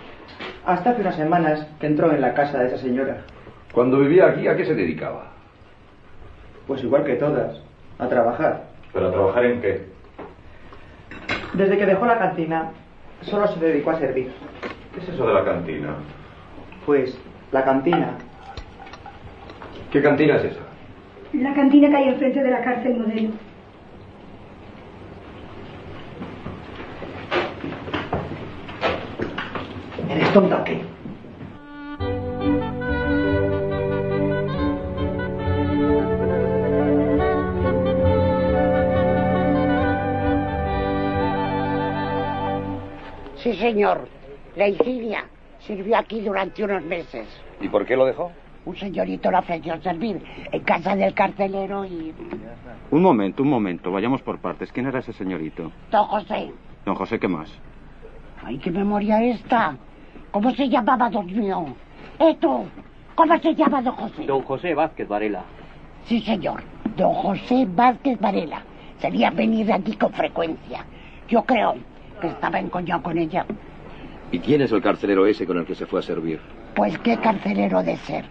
Hasta 0.67 0.91
hace 0.91 1.03
unas 1.03 1.17
semanas 1.17 1.67
que 1.79 1.87
entró 1.87 2.11
en 2.11 2.23
la 2.23 2.33
casa 2.33 2.59
de 2.59 2.69
esa 2.69 2.79
señora. 2.79 3.19
Cuando 3.73 3.99
vivía 3.99 4.29
aquí, 4.29 4.49
¿a 4.49 4.57
qué 4.57 4.65
se 4.65 4.75
dedicaba? 4.75 5.27
Pues 6.67 6.83
igual 6.83 7.05
que 7.05 7.17
todas, 7.17 7.61
a 7.99 8.09
trabajar. 8.09 8.65
¿Pero 8.93 9.09
a 9.09 9.13
trabajar 9.13 9.45
en 9.45 9.61
qué? 9.61 9.83
Desde 11.53 11.77
que 11.77 11.85
dejó 11.85 12.07
la 12.07 12.19
cantina, 12.19 12.71
solo 13.23 13.47
se 13.49 13.61
dedicó 13.61 13.91
a 13.91 13.99
servir. 13.99 14.33
¿Qué 14.95 15.01
es 15.01 15.09
eso 15.09 15.27
de 15.27 15.35
la 15.35 15.45
cantina? 15.45 15.97
Pues, 16.87 17.19
la 17.53 17.63
cantina. 17.65 18.13
¿Qué 19.93 20.03
cantina 20.03 20.37
es 20.37 20.45
esa? 20.45 20.61
La 21.35 21.53
cantina 21.53 21.91
que 21.91 21.97
hay 21.97 22.09
enfrente 22.09 22.43
de 22.43 22.51
la 22.51 22.63
cárcel 22.63 22.97
modelo. 22.97 23.31
¿Eres 30.35 30.49
tonta 30.49 30.61
o 30.61 30.65
qué? 30.65 30.83
Sí, 43.37 43.55
señor. 43.55 44.09
La 44.57 44.69
Higinia 44.69 45.25
sirvió 45.61 45.97
aquí 45.97 46.21
durante 46.21 46.65
unos 46.65 46.83
meses. 46.83 47.29
¿Y 47.61 47.69
por 47.69 47.87
qué 47.87 47.97
lo 47.97 48.05
dejó? 48.05 48.33
Un 48.65 48.77
señorito 48.77 49.31
le 49.31 49.39
ofreció 49.39 49.81
servir 49.83 50.21
en 50.51 50.63
casa 50.63 50.97
del 50.97 51.15
carcelero 51.15 51.85
y... 51.85 52.13
Un 52.91 53.03
momento, 53.03 53.43
un 53.43 53.51
momento. 53.51 53.93
Vayamos 53.93 54.23
por 54.23 54.41
partes. 54.41 54.73
¿Quién 54.73 54.87
era 54.87 54.99
ese 54.99 55.13
señorito? 55.13 55.71
Don 55.93 56.07
José. 56.07 56.51
Don 56.85 56.95
José, 56.97 57.21
¿qué 57.21 57.29
más? 57.29 57.53
Ay, 58.43 58.59
qué 58.59 58.71
memoria 58.71 59.23
esta. 59.23 59.77
¿Cómo 60.35 60.51
se 60.51 60.69
llamaba, 60.69 61.09
Dios 61.09 61.27
mío? 61.27 61.65
¿Eh, 62.19 62.37
tú? 62.41 62.65
¿Cómo 63.15 63.39
se 63.39 63.55
llama 63.55 63.81
Don 63.81 63.95
José? 63.95 64.25
Don 64.27 64.43
José 64.43 64.75
Vázquez 64.75 65.07
Varela. 65.07 65.45
Sí, 66.07 66.21
señor. 66.23 66.61
Don 66.97 67.15
José 67.15 67.65
Vázquez 67.69 68.19
Varela. 68.19 68.61
Sería 68.99 69.31
venir 69.31 69.73
aquí 69.73 69.95
con 69.95 70.13
frecuencia. 70.13 70.85
Yo 71.29 71.45
creo 71.45 71.77
que 72.21 72.27
estaba 72.27 72.59
encoñado 72.59 73.01
con 73.05 73.17
ella. 73.17 73.47
¿Y 74.33 74.41
quién 74.41 74.61
es 74.63 74.73
el 74.73 74.83
carcelero 74.83 75.25
ese 75.25 75.47
con 75.47 75.59
el 75.59 75.67
que 75.67 75.77
se 75.77 75.87
fue 75.87 76.01
a 76.01 76.03
servir? 76.03 76.41
Pues 76.75 76.99
qué 76.99 77.17
carcelero 77.19 77.85
de 77.85 77.97
ser. 77.99 78.25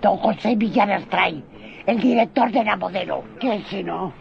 Don 0.00 0.16
José 0.16 0.56
Villar 0.56 0.90
Astray, 0.90 1.44
el 1.84 2.00
director 2.00 2.50
de 2.50 2.64
la 2.64 2.76
modelo. 2.76 3.22
¿Quién 3.38 3.62
si 3.66 3.84
no? 3.84 4.14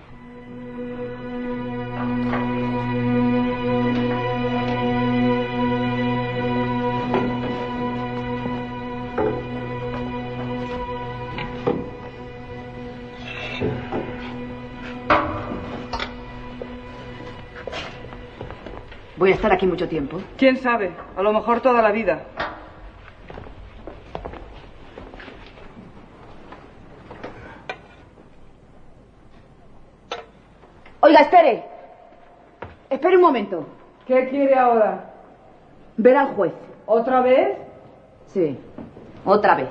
¿Voy 19.29 19.33
a 19.33 19.35
estar 19.35 19.53
aquí 19.53 19.67
mucho 19.67 19.87
tiempo? 19.87 20.17
¿Quién 20.37 20.57
sabe? 20.57 20.89
A 21.15 21.21
lo 21.21 21.31
mejor 21.31 21.61
toda 21.61 21.83
la 21.83 21.91
vida. 21.91 22.23
Oiga, 31.01 31.19
espere. 31.19 31.63
Espere 32.89 33.17
un 33.17 33.21
momento. 33.21 33.67
¿Qué 34.07 34.29
quiere 34.29 34.55
ahora? 34.55 35.13
Ver 35.97 36.17
al 36.17 36.29
juez. 36.29 36.53
¿Otra 36.87 37.21
vez? 37.21 37.55
Sí, 38.25 38.57
otra 39.25 39.53
vez. 39.53 39.69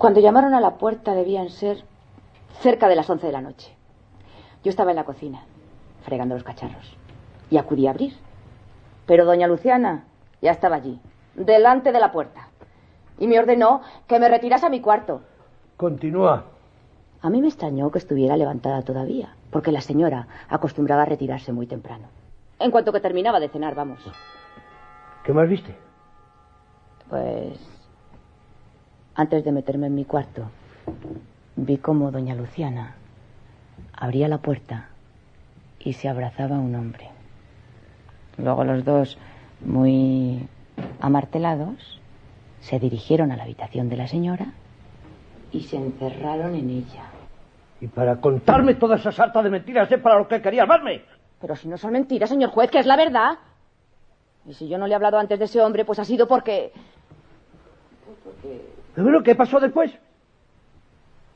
Cuando 0.00 0.20
llamaron 0.20 0.54
a 0.54 0.62
la 0.62 0.78
puerta 0.78 1.12
debían 1.12 1.50
ser 1.50 1.84
cerca 2.62 2.88
de 2.88 2.96
las 2.96 3.10
once 3.10 3.26
de 3.26 3.34
la 3.34 3.42
noche. 3.42 3.76
Yo 4.64 4.70
estaba 4.70 4.92
en 4.92 4.96
la 4.96 5.04
cocina, 5.04 5.42
fregando 6.04 6.34
los 6.34 6.42
cacharros, 6.42 6.96
y 7.50 7.58
acudí 7.58 7.86
a 7.86 7.90
abrir. 7.90 8.14
Pero 9.04 9.26
doña 9.26 9.46
Luciana 9.46 10.04
ya 10.40 10.52
estaba 10.52 10.76
allí, 10.76 10.98
delante 11.34 11.92
de 11.92 12.00
la 12.00 12.12
puerta, 12.12 12.48
y 13.18 13.26
me 13.26 13.38
ordenó 13.38 13.82
que 14.06 14.18
me 14.18 14.30
retirase 14.30 14.64
a 14.64 14.70
mi 14.70 14.80
cuarto. 14.80 15.20
Continúa. 15.76 16.46
A 17.20 17.28
mí 17.28 17.42
me 17.42 17.48
extrañó 17.48 17.90
que 17.90 17.98
estuviera 17.98 18.38
levantada 18.38 18.80
todavía, 18.80 19.34
porque 19.50 19.70
la 19.70 19.82
señora 19.82 20.28
acostumbraba 20.48 21.02
a 21.02 21.04
retirarse 21.12 21.52
muy 21.52 21.66
temprano. 21.66 22.08
En 22.58 22.70
cuanto 22.70 22.90
que 22.90 23.00
terminaba 23.00 23.38
de 23.38 23.50
cenar, 23.50 23.74
vamos. 23.74 24.00
¿Qué 25.24 25.34
más 25.34 25.46
viste? 25.46 25.76
Pues 27.10 27.79
antes 29.14 29.44
de 29.44 29.52
meterme 29.52 29.88
en 29.88 29.94
mi 29.94 30.04
cuarto, 30.04 30.50
vi 31.56 31.78
como 31.78 32.10
doña 32.10 32.34
Luciana 32.34 32.94
abría 34.00 34.28
la 34.28 34.38
puerta 34.38 34.88
y 35.78 35.92
se 35.92 36.08
abrazaba 36.08 36.56
a 36.56 36.60
un 36.60 36.74
hombre. 36.74 37.08
Luego 38.38 38.64
los 38.64 38.84
dos, 38.84 39.18
muy 39.60 40.48
amartelados, 41.00 42.00
se 42.60 42.78
dirigieron 42.78 43.30
a 43.30 43.36
la 43.36 43.44
habitación 43.44 43.88
de 43.88 43.96
la 43.96 44.06
señora 44.06 44.52
y 45.52 45.60
se 45.60 45.76
encerraron 45.76 46.54
en 46.54 46.70
ella. 46.70 47.04
Y 47.80 47.86
para 47.88 48.16
contarme 48.20 48.74
toda 48.74 48.96
esa 48.96 49.12
sarta 49.12 49.42
de 49.42 49.50
mentiras 49.50 49.90
es 49.90 50.00
para 50.00 50.18
lo 50.18 50.28
que 50.28 50.40
querías 50.40 50.68
verme. 50.68 51.02
Pero 51.40 51.56
si 51.56 51.68
no 51.68 51.76
son 51.76 51.92
mentiras, 51.92 52.28
señor 52.28 52.50
juez, 52.50 52.70
que 52.70 52.78
es 52.78 52.86
la 52.86 52.96
verdad. 52.96 53.38
Y 54.46 54.54
si 54.54 54.68
yo 54.68 54.78
no 54.78 54.86
le 54.86 54.92
he 54.92 54.96
hablado 54.96 55.18
antes 55.18 55.38
de 55.38 55.44
ese 55.46 55.60
hombre, 55.60 55.84
pues 55.84 55.98
ha 55.98 56.04
sido 56.04 56.26
porque... 56.26 56.72
pues 58.06 58.18
porque... 58.24 58.79
¿Pero 58.94 59.22
qué 59.22 59.34
pasó 59.34 59.60
después? 59.60 59.92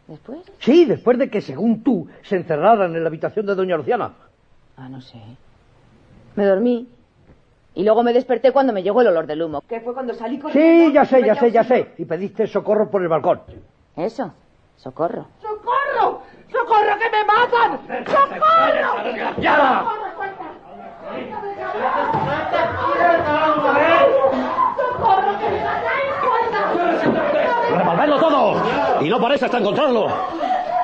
¿Después? 0.07 0.41
Sí, 0.59 0.85
después 0.85 1.19
de 1.19 1.31
que, 1.31 1.41
según 1.41 1.83
tú, 1.83 2.09
se 2.23 2.37
encerraran 2.37 2.95
en 2.95 3.03
la 3.03 3.09
habitación 3.09 3.47
de 3.47 3.55
doña 3.55 3.77
Luciana. 3.77 4.13
Ah, 4.77 4.89
no 4.89 5.01
sé. 5.01 5.19
Me 6.37 6.45
dormí. 6.45 6.89
Y 7.75 7.85
luego 7.85 8.03
me 8.03 8.13
desperté 8.13 8.53
cuando 8.53 8.73
me 8.73 8.83
llegó 8.83 9.01
el 9.01 9.09
olor 9.09 9.27
del 9.27 9.43
humo. 9.43 9.63
Que 9.69 9.81
fue 9.81 9.95
cuando 9.95 10.15
salí 10.15 10.39
corriendo. 10.39 10.89
Sí, 10.89 10.93
ya 10.93 11.05
sé, 11.05 11.25
ya 11.25 11.35
sé, 11.35 11.51
ya 11.51 11.65
sé. 11.65 11.95
Y 11.99 12.05
pediste 12.05 12.47
socorro 12.47 12.91
por 12.91 13.03
el 13.03 13.09
balcón. 13.09 13.41
Eso, 13.97 14.33
socorro. 14.77 15.27
¡Socorro! 15.41 16.23
¡Socorro, 16.53 16.99
que 16.99 17.11
me 17.11 17.25
matan! 17.25 18.05
¡Socorro! 18.07 19.05
¡Desgraciada! 19.05 19.85
¡Socorro, 24.77 25.39
que 25.39 25.51
me 25.51 25.65
matan! 25.65 25.94
¡Revolvedlo 28.05 28.29
todo! 28.29 29.03
Y 29.03 29.09
no 29.09 29.19
paréis 29.19 29.43
hasta 29.43 29.59
encontrarlo. 29.59 30.09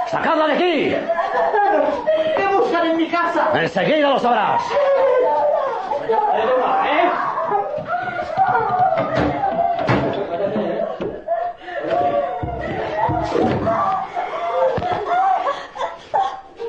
¡Sacadla 0.06 0.46
de 0.46 0.52
aquí! 0.54 0.96
¿Qué 2.36 2.46
buscan 2.46 2.86
en 2.86 2.96
mi 2.96 3.08
casa? 3.08 3.50
Enseguida 3.54 4.08
lo 4.10 4.18
sabrás. 4.18 4.62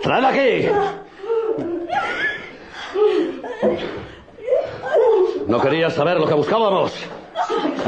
¡Traedla 0.03 0.29
aquí! 0.29 0.69
¿No 5.47 5.61
querías 5.61 5.93
saber 5.93 6.19
lo 6.19 6.27
que 6.27 6.33
buscábamos? 6.33 6.93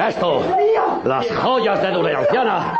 Esto, 0.08 0.42
las 1.04 1.28
joyas 1.36 1.82
de 1.82 1.92
Duleanciana. 1.92 2.80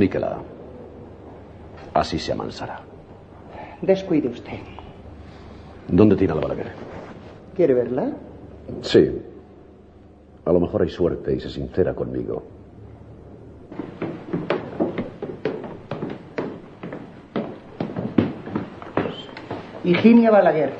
Incomuníquela. 0.00 0.38
Así 1.92 2.18
se 2.18 2.32
amansará. 2.32 2.80
Descuide 3.82 4.28
usted. 4.28 4.60
¿Dónde 5.88 6.16
tiene 6.16 6.34
la 6.34 6.40
Balaguer? 6.40 6.72
¿Quiere 7.54 7.74
verla? 7.74 8.12
Sí. 8.80 9.20
A 10.46 10.52
lo 10.52 10.60
mejor 10.60 10.82
hay 10.82 10.88
suerte 10.88 11.34
y 11.34 11.40
se 11.40 11.50
sincera 11.50 11.94
conmigo. 11.94 12.42
Higinia 19.84 20.30
Balaguer. 20.30 20.72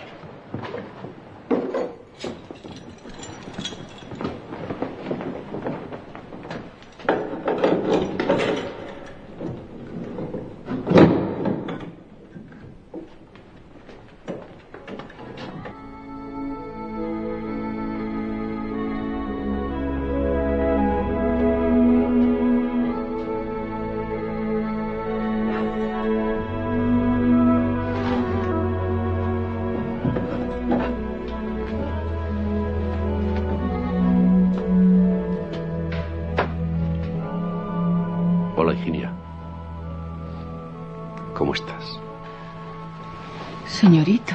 ¿Cómo 41.35 41.55
estás? 41.55 41.99
Señorito. 43.67 44.35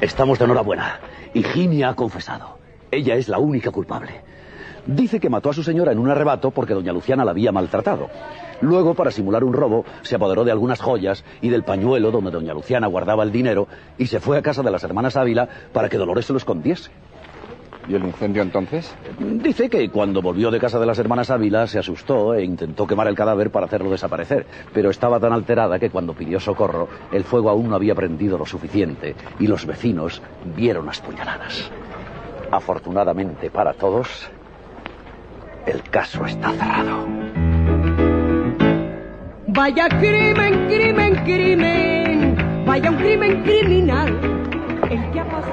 Estamos 0.00 0.38
de 0.38 0.44
enhorabuena. 0.44 1.00
Higinia 1.34 1.90
ha 1.90 1.94
confesado. 1.94 2.58
Ella 2.90 3.16
es 3.16 3.28
la 3.28 3.38
única 3.38 3.70
culpable. 3.70 4.22
Dice 4.86 5.20
que 5.20 5.28
mató 5.28 5.50
a 5.50 5.52
su 5.52 5.62
señora 5.62 5.92
en 5.92 5.98
un 5.98 6.08
arrebato 6.08 6.50
porque 6.50 6.72
doña 6.72 6.92
Luciana 6.92 7.24
la 7.24 7.32
había 7.32 7.52
maltratado. 7.52 8.08
Luego, 8.60 8.94
para 8.94 9.10
simular 9.10 9.44
un 9.44 9.52
robo, 9.52 9.84
se 10.02 10.16
apoderó 10.16 10.44
de 10.44 10.50
algunas 10.50 10.80
joyas 10.80 11.24
y 11.40 11.48
del 11.48 11.62
pañuelo 11.62 12.10
donde 12.10 12.30
doña 12.30 12.54
Luciana 12.54 12.86
guardaba 12.86 13.22
el 13.22 13.30
dinero 13.30 13.68
y 13.98 14.06
se 14.06 14.20
fue 14.20 14.38
a 14.38 14.42
casa 14.42 14.62
de 14.62 14.70
las 14.70 14.82
hermanas 14.84 15.16
Ávila 15.16 15.48
para 15.72 15.88
que 15.88 15.98
Dolores 15.98 16.26
se 16.26 16.32
lo 16.32 16.38
escondiese. 16.38 16.90
¿Y 17.88 17.94
el 17.94 18.04
incendio 18.04 18.42
entonces? 18.42 18.94
Dice 19.18 19.70
que 19.70 19.88
cuando 19.88 20.20
volvió 20.20 20.50
de 20.50 20.60
casa 20.60 20.78
de 20.78 20.84
las 20.84 20.98
hermanas 20.98 21.30
Ávila 21.30 21.66
se 21.66 21.78
asustó 21.78 22.34
e 22.34 22.44
intentó 22.44 22.86
quemar 22.86 23.08
el 23.08 23.14
cadáver 23.14 23.50
para 23.50 23.64
hacerlo 23.64 23.90
desaparecer, 23.90 24.46
pero 24.74 24.90
estaba 24.90 25.18
tan 25.18 25.32
alterada 25.32 25.78
que 25.78 25.88
cuando 25.88 26.12
pidió 26.12 26.38
socorro 26.38 26.88
el 27.10 27.24
fuego 27.24 27.48
aún 27.48 27.70
no 27.70 27.76
había 27.76 27.94
prendido 27.94 28.36
lo 28.36 28.44
suficiente 28.44 29.14
y 29.38 29.46
los 29.46 29.64
vecinos 29.64 30.20
vieron 30.54 30.84
las 30.84 31.00
puñaladas. 31.00 31.70
Afortunadamente 32.50 33.50
para 33.50 33.72
todos, 33.72 34.28
el 35.64 35.82
caso 35.84 36.26
está 36.26 36.52
cerrado. 36.52 37.06
Vaya 39.46 39.88
crimen, 39.88 40.66
crimen, 40.68 41.14
crimen. 41.24 42.64
Vaya 42.66 42.90
un 42.90 42.96
crimen 42.96 43.42
criminal. 43.42 44.38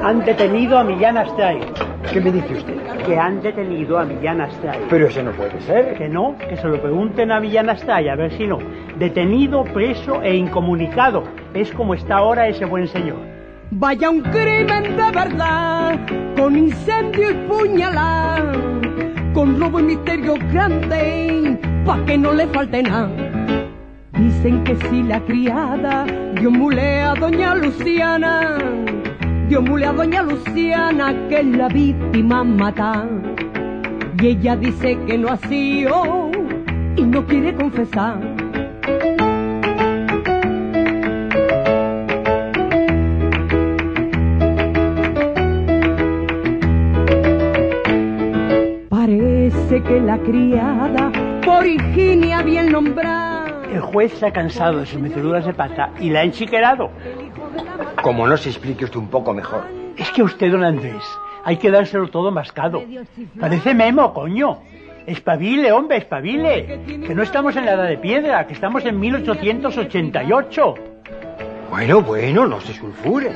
Han 0.04 0.24
detenido 0.24 0.78
a 0.78 0.84
Millán 0.84 1.18
Astray. 1.18 1.60
¿Qué 2.12 2.22
me 2.22 2.32
dice 2.32 2.54
usted? 2.54 2.76
Que 3.06 3.18
han 3.18 3.42
detenido 3.42 3.98
a 3.98 4.06
Millán 4.06 4.42
Astray. 4.42 4.80
Pero 4.90 5.08
eso 5.08 5.24
no 5.24 5.32
puede 5.32 5.60
ser. 5.62 5.96
Que 5.98 6.08
no, 6.08 6.36
que 6.38 6.56
se 6.58 6.68
lo 6.68 6.82
pregunten 6.82 7.32
a 7.32 7.40
Millán 7.40 7.70
Astray, 7.70 8.08
a 8.10 8.16
ver 8.16 8.32
si 8.32 8.48
no. 8.48 8.60
Detenido, 8.98 9.64
preso 9.64 10.22
e 10.22 10.36
incomunicado. 10.36 11.24
Es 11.54 11.72
como 11.72 11.94
está 11.94 12.18
ahora 12.18 12.48
ese 12.48 12.66
buen 12.66 12.88
señor. 12.88 13.18
Vaya 13.72 14.10
un 14.10 14.22
crimen 14.22 14.96
de 14.96 15.12
verdad. 15.12 16.00
Con 16.38 16.58
incendio 16.58 17.32
y 17.32 17.34
puñalada. 17.48 18.54
Con 19.34 19.60
robo 19.60 19.80
y 19.80 19.84
misterio 19.84 20.36
grande. 20.52 21.60
Pa' 21.86 22.04
que 22.06 22.18
no 22.18 22.32
le 22.34 22.48
falte 22.48 22.84
nada. 22.84 23.10
Dicen 24.18 24.64
que 24.64 24.76
si 24.88 25.04
la 25.04 25.20
criada 25.20 26.06
dio 26.40 26.50
mulé 26.50 27.02
a 27.02 27.16
doña 27.16 27.54
Luciana, 27.54 28.58
dio 29.48 29.62
mule 29.62 29.86
a 29.86 29.94
doña 29.94 30.22
Luciana 30.24 31.14
que 31.30 31.40
es 31.40 31.46
la 31.46 31.68
víctima 31.68 32.44
mata. 32.44 33.06
Y 34.20 34.28
ella 34.28 34.56
dice 34.56 34.98
que 35.06 35.18
no 35.18 35.30
ha 35.30 35.38
sido 35.38 36.32
y 36.96 37.04
no 37.04 37.26
quiere 37.26 37.54
confesar. 37.54 38.20
Parece 48.90 49.84
que 49.84 50.00
la 50.00 50.18
criada 50.20 51.12
por 51.46 51.66
Higinia 51.68 52.42
bien 52.42 52.72
nombrada. 52.72 53.46
El 53.72 53.82
juez 53.82 54.14
se 54.14 54.26
ha 54.26 54.32
cansado 54.32 54.80
de 54.80 54.86
sus 54.86 55.00
meceduras 55.02 55.46
de 55.46 55.54
pata 55.54 55.92
y 56.00 56.10
la 56.10 56.22
ha 56.22 56.24
enchiquerado. 56.24 56.90
Como 58.06 58.28
no 58.28 58.38
se 58.38 58.50
explique 58.50 58.86
usted 58.86 59.00
un 59.00 59.08
poco 59.08 59.34
mejor. 59.34 59.66
Es 59.98 60.12
que 60.12 60.22
usted, 60.22 60.52
don 60.52 60.64
Andrés, 60.64 61.04
hay 61.44 61.58
que 61.58 61.72
dárselo 61.72 62.08
todo 62.10 62.30
mascado. 62.30 62.84
Parece 63.40 63.74
memo, 63.74 64.14
coño. 64.14 64.60
Espabile, 65.08 65.72
hombre, 65.72 65.98
espabile. 65.98 66.82
Que 66.86 67.16
no 67.16 67.24
estamos 67.24 67.56
en 67.56 67.66
la 67.66 67.74
edad 67.74 67.88
de 67.88 67.98
piedra, 67.98 68.46
que 68.46 68.54
estamos 68.54 68.86
en 68.86 69.00
1888. 69.00 70.76
Bueno, 71.72 72.04
bueno, 72.04 72.46
no 72.46 72.62
se 72.62 72.74
sulfure. 72.74 73.32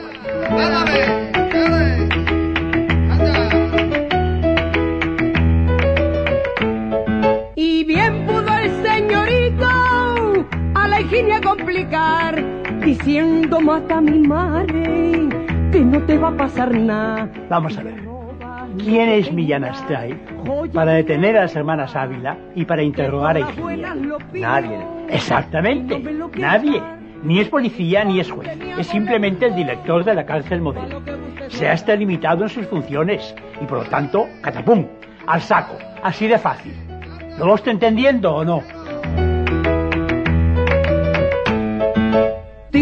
Y 7.56 7.84
bien 7.86 8.28
pudo 8.28 8.56
el 8.56 8.84
señorito 8.86 9.68
a 10.76 10.88
la 10.88 11.02
Higinia 11.02 11.42
complicar, 11.42 12.36
diciendo 12.80 13.60
mata 13.60 14.02
mi 14.02 14.20
madre, 14.20 15.30
que 15.72 15.80
no 15.82 16.02
te 16.04 16.18
va 16.18 16.30
a 16.30 16.38
pasar 16.38 16.74
nada. 16.74 17.30
Vamos 17.50 17.78
a 17.78 17.84
ver. 17.84 18.10
¿Quién 18.78 19.10
es 19.10 19.32
Millán 19.32 19.66
Astray 19.66 20.18
para 20.74 20.94
detener 20.94 21.38
a 21.38 21.42
las 21.42 21.56
hermanas 21.56 21.96
Ávila 21.96 22.38
y 22.56 22.66
para 22.66 22.84
interrogar 22.84 23.36
a 23.36 23.40
Higinia? 23.42 23.96
Nadie. 24.34 24.80
Exactamente, 25.10 26.00
nadie. 26.38 26.82
Ni 27.24 27.40
es 27.40 27.50
policía 27.50 28.06
ni 28.06 28.20
es 28.20 28.32
juez. 28.32 28.50
Es 28.78 28.88
simplemente 28.88 29.48
el 29.48 29.56
director 29.56 30.06
de 30.06 30.14
la 30.14 30.26
cárcel 30.26 30.62
modelo. 30.62 31.02
Se 31.50 31.68
ha 31.68 31.74
está 31.74 31.96
limitado 31.96 32.44
en 32.44 32.50
sus 32.50 32.66
funciones 32.68 33.36
y 33.62 33.66
por 33.66 33.80
lo 33.80 33.86
tanto, 33.86 34.28
catapum, 34.42 34.86
al 35.28 35.42
saco. 35.42 35.78
Así 36.02 36.28
de 36.28 36.38
fácil. 36.38 36.74
¿Lo 37.38 37.56
está 37.56 37.72
entendiendo 37.72 38.36
o 38.36 38.46
no? 38.46 38.64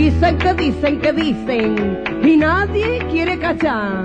Dicen 0.08 0.38
que 0.38 0.54
dicen 0.54 1.02
que 1.02 1.12
dicen 1.12 2.04
y 2.24 2.38
nadie 2.38 3.00
quiere 3.12 3.38
callar. 3.38 4.04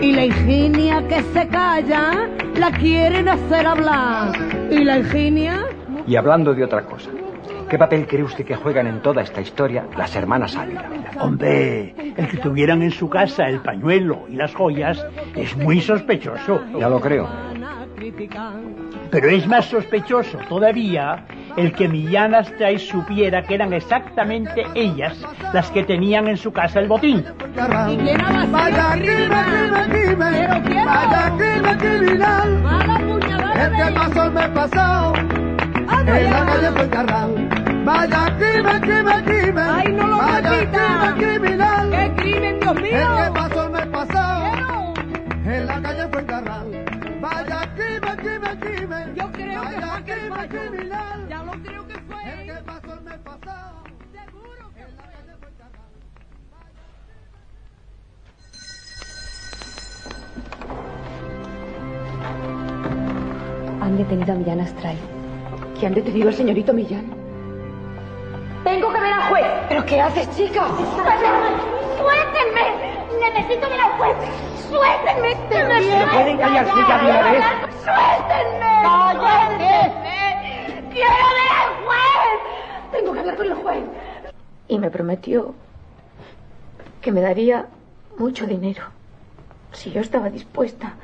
Y 0.00 0.10
la 0.10 0.24
Higinia 0.24 1.06
que 1.06 1.22
se 1.22 1.46
calla 1.46 2.28
la 2.58 2.72
quieren 2.72 3.28
hacer 3.28 3.64
hablar. 3.64 4.32
Y 4.68 4.82
la 4.82 4.98
Higinia 4.98 5.64
Y 6.08 6.16
hablando 6.16 6.54
de 6.54 6.64
otra 6.64 6.82
cosa, 6.82 7.10
¿qué 7.70 7.78
papel 7.78 8.04
cree 8.08 8.24
usted 8.24 8.44
que 8.44 8.56
juegan 8.56 8.88
en 8.88 9.00
toda 9.00 9.22
esta 9.22 9.40
historia 9.40 9.86
las 9.96 10.16
hermanas 10.16 10.56
Ávila? 10.56 10.90
Hombre, 11.20 11.94
el 12.16 12.26
que 12.26 12.38
tuvieran 12.38 12.82
en 12.82 12.90
su 12.90 13.08
casa 13.08 13.44
el 13.44 13.60
pañuelo 13.60 14.24
y 14.28 14.34
las 14.34 14.52
joyas 14.52 15.06
es 15.36 15.56
muy 15.56 15.80
sospechoso. 15.80 16.64
Ya 16.80 16.88
lo 16.88 17.00
creo. 17.00 17.28
Pero 19.10 19.28
es 19.28 19.46
más 19.46 19.66
sospechoso 19.66 20.38
todavía 20.48 21.24
el 21.56 21.72
que 21.72 21.88
Millán 21.88 22.34
Astray 22.34 22.78
supiera 22.78 23.42
que 23.42 23.54
eran 23.54 23.72
exactamente 23.72 24.64
ellas 24.74 25.16
las 25.52 25.70
que 25.70 25.84
tenían 25.84 26.28
en 26.28 26.36
su 26.36 26.52
casa 26.52 26.80
el 26.80 26.88
botín. 26.88 27.24
Vaya 37.84 38.34
crimen, 38.38 38.80
crimen, 38.80 39.24
crimen. 39.24 39.58
Ay, 39.58 39.92
no 39.92 40.06
lo 40.06 40.16
Vaya 40.16 41.14
criminal. 41.16 41.90
¿Qué 41.90 42.12
crimen, 42.22 42.60
Dios 42.60 42.74
mío? 42.76 43.18
El 43.18 43.24
que 43.24 43.30
pasó 43.38 43.64
el 43.66 43.70
mes 43.70 43.86
pasado. 43.86 44.94
En 45.44 45.66
la 45.66 45.82
calle 45.82 46.08
Fuencarral. 46.08 46.93
Vaya 47.24 47.66
crimen, 47.74 48.16
crimen, 48.18 48.60
crimen. 48.60 49.14
Yo 49.14 49.32
creo 49.32 49.62
que 49.62 49.80
fue 49.80 50.02
crimen 50.04 50.48
criminal. 50.48 51.26
Ya 51.26 51.42
lo 51.42 51.52
creo 51.52 51.86
que 51.88 51.94
fue. 52.00 52.22
El 52.22 52.46
que 52.46 52.62
pasó 52.64 52.92
el 52.92 53.00
mes 53.00 53.18
pasado. 53.24 53.84
Seguro 54.12 54.70
que. 54.74 54.84
Han 63.82 63.96
detenido 63.96 64.34
a 64.34 64.36
Millán 64.36 64.60
Astray. 64.60 64.98
¿Que 65.80 65.86
han 65.86 65.94
detenido 65.94 66.28
al 66.28 66.34
señorito 66.34 66.74
Millán? 66.74 67.06
Tengo 68.64 68.92
que 68.92 69.00
ver 69.00 69.12
al 69.14 69.22
juez. 69.30 69.46
¿Pero 69.70 69.86
qué 69.86 69.98
haces, 69.98 70.28
chica? 70.36 70.68
¡Suéltenme! 71.96 72.66
Necesito 73.18 73.70
ver 73.70 73.80
al 73.80 73.92
juez. 73.92 74.53
¡Suéltenme! 74.74 75.48
¡Que 75.48 75.64
me 75.64 75.82
¿Se 75.82 76.06
pueden 76.08 76.38
callarse 76.38 76.72
ya 76.88 76.98
de 76.98 77.10
una 77.10 77.22
vez? 77.30 77.44
¡Suéltenme! 77.84 78.72
¡Suéltenme! 79.14 80.90
¡Quiero 80.92 81.10
ver 81.38 81.52
al 81.60 81.70
juez! 81.84 82.36
Tengo 82.92 83.12
que 83.12 83.20
hablar 83.20 83.36
con 83.36 83.46
el 83.46 83.54
juez. 83.54 83.84
Y 84.66 84.78
me 84.78 84.90
prometió 84.90 85.54
que 87.00 87.12
me 87.12 87.20
daría 87.20 87.66
mucho 88.18 88.46
dinero 88.46 88.82
si 89.72 89.92
yo 89.92 90.00
estaba 90.00 90.30
dispuesta 90.30 90.94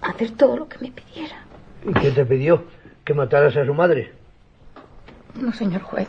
a 0.00 0.08
hacer 0.08 0.30
todo 0.32 0.56
lo 0.56 0.68
que 0.68 0.78
me 0.78 0.90
pidiera. 0.90 1.36
¿Y 1.84 1.92
qué 1.92 2.10
te 2.10 2.24
pidió? 2.24 2.64
¿Que 3.04 3.12
mataras 3.12 3.56
a 3.56 3.64
su 3.66 3.74
madre? 3.74 4.12
No, 5.34 5.52
señor 5.52 5.82
juez. 5.82 6.08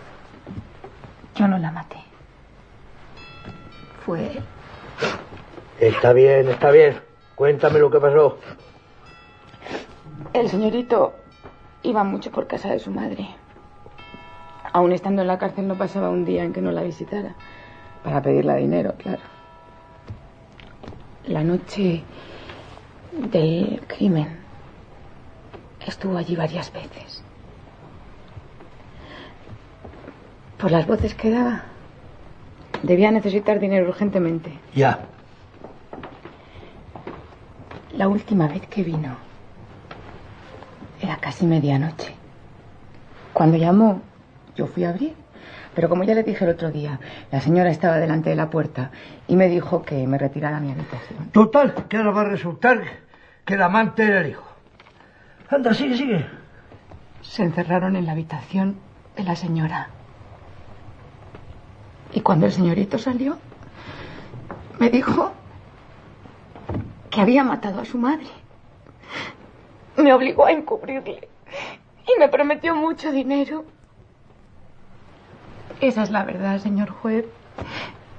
Yo 1.36 1.48
no 1.48 1.58
la 1.58 1.72
maté. 1.72 1.98
Fue 4.06 4.38
él. 4.38 4.44
Está 5.82 6.14
bien, 6.14 6.48
está 6.48 6.70
bien. 6.70 7.02
Cuéntame 7.34 7.80
lo 7.80 7.90
que 7.90 8.00
pasó. 8.00 8.38
El 10.32 10.48
señorito 10.48 11.16
iba 11.82 12.04
mucho 12.04 12.30
por 12.30 12.46
casa 12.46 12.70
de 12.70 12.78
su 12.78 12.92
madre. 12.92 13.28
Aún 14.74 14.92
estando 14.92 15.24
en 15.24 15.28
la 15.28 15.40
cárcel 15.40 15.68
no 15.68 15.76
pasaba 15.76 16.12
un 16.12 16.24
día 16.24 16.44
en 16.44 16.54
que 16.54 16.62
no 16.62 16.72
la 16.72 16.84
visitara. 16.84 17.34
Para 18.04 18.22
pedirle 18.22 18.58
dinero, 18.58 18.94
claro. 18.96 19.24
La 21.26 21.44
noche 21.44 22.04
del 23.32 23.82
crimen 23.88 24.38
estuvo 25.88 26.16
allí 26.16 26.36
varias 26.36 26.72
veces. 26.72 27.24
Por 30.60 30.70
las 30.70 30.86
voces 30.86 31.16
que 31.16 31.32
daba, 31.32 31.64
debía 32.84 33.10
necesitar 33.10 33.60
dinero 33.60 33.90
urgentemente. 33.90 34.60
Ya. 34.76 35.08
La 38.02 38.08
última 38.08 38.48
vez 38.48 38.66
que 38.66 38.82
vino 38.82 39.16
era 41.00 41.18
casi 41.18 41.46
medianoche. 41.46 42.16
Cuando 43.32 43.58
llamó, 43.58 44.02
yo 44.56 44.66
fui 44.66 44.86
a 44.86 44.90
abrir. 44.90 45.14
Pero 45.76 45.88
como 45.88 46.04
ya 46.04 46.16
le 46.16 46.24
dije 46.24 46.44
el 46.44 46.50
otro 46.50 46.72
día, 46.72 47.00
la 47.32 47.42
señora 47.42 47.70
estaba 47.70 47.98
delante 47.98 48.32
de 48.32 48.36
la 48.36 48.50
puerta 48.50 48.90
y 49.28 49.36
me 49.36 49.50
dijo 49.50 49.84
que 49.84 50.08
me 50.08 50.18
retirara 50.18 50.58
a 50.58 50.60
mi 50.60 50.72
habitación. 50.72 51.30
Total, 51.32 51.76
que 51.88 51.98
ahora 51.98 52.10
va 52.10 52.22
a 52.22 52.30
resultar 52.30 52.82
que 53.46 53.54
el 53.54 53.62
amante 53.62 54.02
era 54.02 54.22
el 54.22 54.32
hijo. 54.32 54.50
Anda, 55.52 55.72
sigue, 55.76 55.96
sigue. 55.96 56.26
Se 57.22 57.44
encerraron 57.44 57.96
en 57.96 58.08
la 58.08 58.14
habitación 58.14 58.78
de 59.16 59.24
la 59.26 59.36
señora. 59.36 59.90
Y 62.14 62.22
cuando 62.22 62.48
el 62.48 62.52
señorito 62.52 62.98
salió, 62.98 63.38
me 64.80 64.90
dijo 64.90 65.34
que 67.12 67.22
había 67.22 67.44
matado 67.44 67.82
a 67.82 67.86
su 67.86 67.98
madre. 67.98 68.28
Me 69.98 70.14
obligó 70.14 70.46
a 70.46 70.52
encubrirle 70.52 71.28
y 72.08 72.20
me 72.20 72.30
prometió 72.30 72.74
mucho 72.76 73.12
dinero. 73.12 73.66
Esa 75.82 76.04
es 76.04 76.10
la 76.10 76.24
verdad, 76.24 76.60
señor 76.60 76.90
juez. 76.90 77.26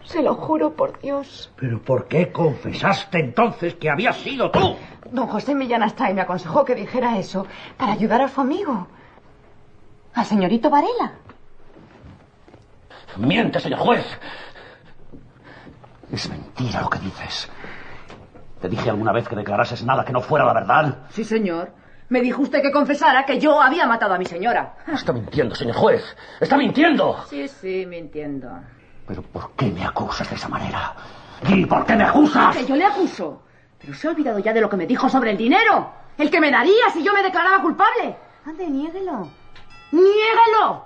Se 0.05 0.23
lo 0.23 0.35
juro 0.35 0.75
por 0.75 1.01
Dios. 1.01 1.51
¿Pero 1.57 1.81
por 1.81 2.07
qué 2.07 2.31
confesaste 2.31 3.19
entonces 3.19 3.75
que 3.75 3.89
habías 3.89 4.17
sido 4.19 4.51
tú? 4.51 4.77
Don 5.11 5.27
José 5.27 5.55
Millán 5.55 5.83
Astray 5.83 6.13
me 6.13 6.21
aconsejó 6.21 6.65
que 6.65 6.75
dijera 6.75 7.19
eso 7.19 7.47
para 7.79 7.93
ayudar 7.93 8.21
a 8.21 8.29
su 8.29 8.41
amigo, 8.41 8.89
al 10.15 10.27
señorito 10.27 10.69
Varela. 10.69 11.15
Miente, 13.17 13.61
señor 13.61 13.79
juez. 13.81 14.07
Es 16.11 16.29
mentira 16.29 16.83
lo 16.83 16.91
que 16.91 16.99
dices. 16.99 17.51
¿Te 18.63 18.69
dije 18.69 18.91
alguna 18.91 19.11
vez 19.11 19.29
que 19.29 19.35
declarases 19.35 19.85
nada 19.85 20.05
que 20.05 20.13
no 20.13 20.21
fuera 20.21 20.45
la 20.45 20.55
verdad? 20.55 20.99
Sí, 21.11 21.25
señor. 21.25 21.73
Me 22.09 22.21
dijo 22.21 22.43
usted 22.43 22.63
que 22.63 22.71
confesara 22.71 23.27
que 23.27 23.41
yo 23.41 23.61
había 23.61 23.87
matado 23.89 24.15
a 24.15 24.19
mi 24.19 24.25
señora. 24.25 24.77
Está 24.87 25.13
mintiendo, 25.13 25.53
señor 25.57 25.75
juez. 25.75 26.05
Está 26.41 26.57
mintiendo. 26.57 27.17
Sí, 27.29 27.49
sí, 27.49 27.85
mintiendo. 27.87 28.49
Pero 29.09 29.23
¿por 29.23 29.51
qué 29.57 29.69
me 29.71 29.85
acusas 29.85 30.31
de 30.31 30.37
esa 30.37 30.49
manera? 30.49 30.95
¿Y 31.49 31.67
por 31.67 31.85
qué 31.85 31.97
me 31.97 32.05
acusas? 32.05 32.57
Que 32.57 32.65
yo 32.65 32.77
le 32.77 32.85
acuso. 32.85 33.43
Pero 33.81 33.95
se 33.95 34.07
ha 34.07 34.11
olvidado 34.11 34.39
ya 34.39 34.53
de 34.53 34.61
lo 34.61 34.71
que 34.71 34.77
me 34.77 34.87
dijo 34.87 35.09
sobre 35.09 35.33
el 35.33 35.37
dinero. 35.37 35.91
El 36.17 36.31
que 36.31 36.41
me 36.41 36.53
daría 36.53 36.89
si 36.93 37.03
yo 37.03 37.13
me 37.13 37.23
declaraba 37.25 37.61
culpable. 37.61 38.17
Ande, 38.47 38.69
niéguelo. 38.69 39.29
¡Niéguelo! 39.91 40.85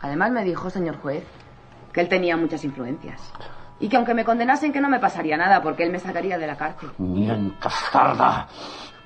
Además 0.00 0.30
me 0.30 0.44
dijo, 0.44 0.70
señor 0.70 0.98
juez, 0.98 1.24
que 1.92 2.00
él 2.00 2.08
tenía 2.08 2.36
muchas 2.36 2.62
influencias. 2.62 3.20
Y 3.82 3.88
que 3.88 3.96
aunque 3.96 4.14
me 4.14 4.24
condenasen 4.24 4.72
que 4.72 4.80
no 4.80 4.88
me 4.88 5.00
pasaría 5.00 5.36
nada 5.36 5.60
porque 5.60 5.82
él 5.82 5.90
me 5.90 5.98
sacaría 5.98 6.38
de 6.38 6.46
la 6.46 6.56
cárcel. 6.56 6.90
Mientas, 6.98 7.74
tarda. 7.92 8.46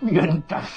Mientas. 0.02 0.70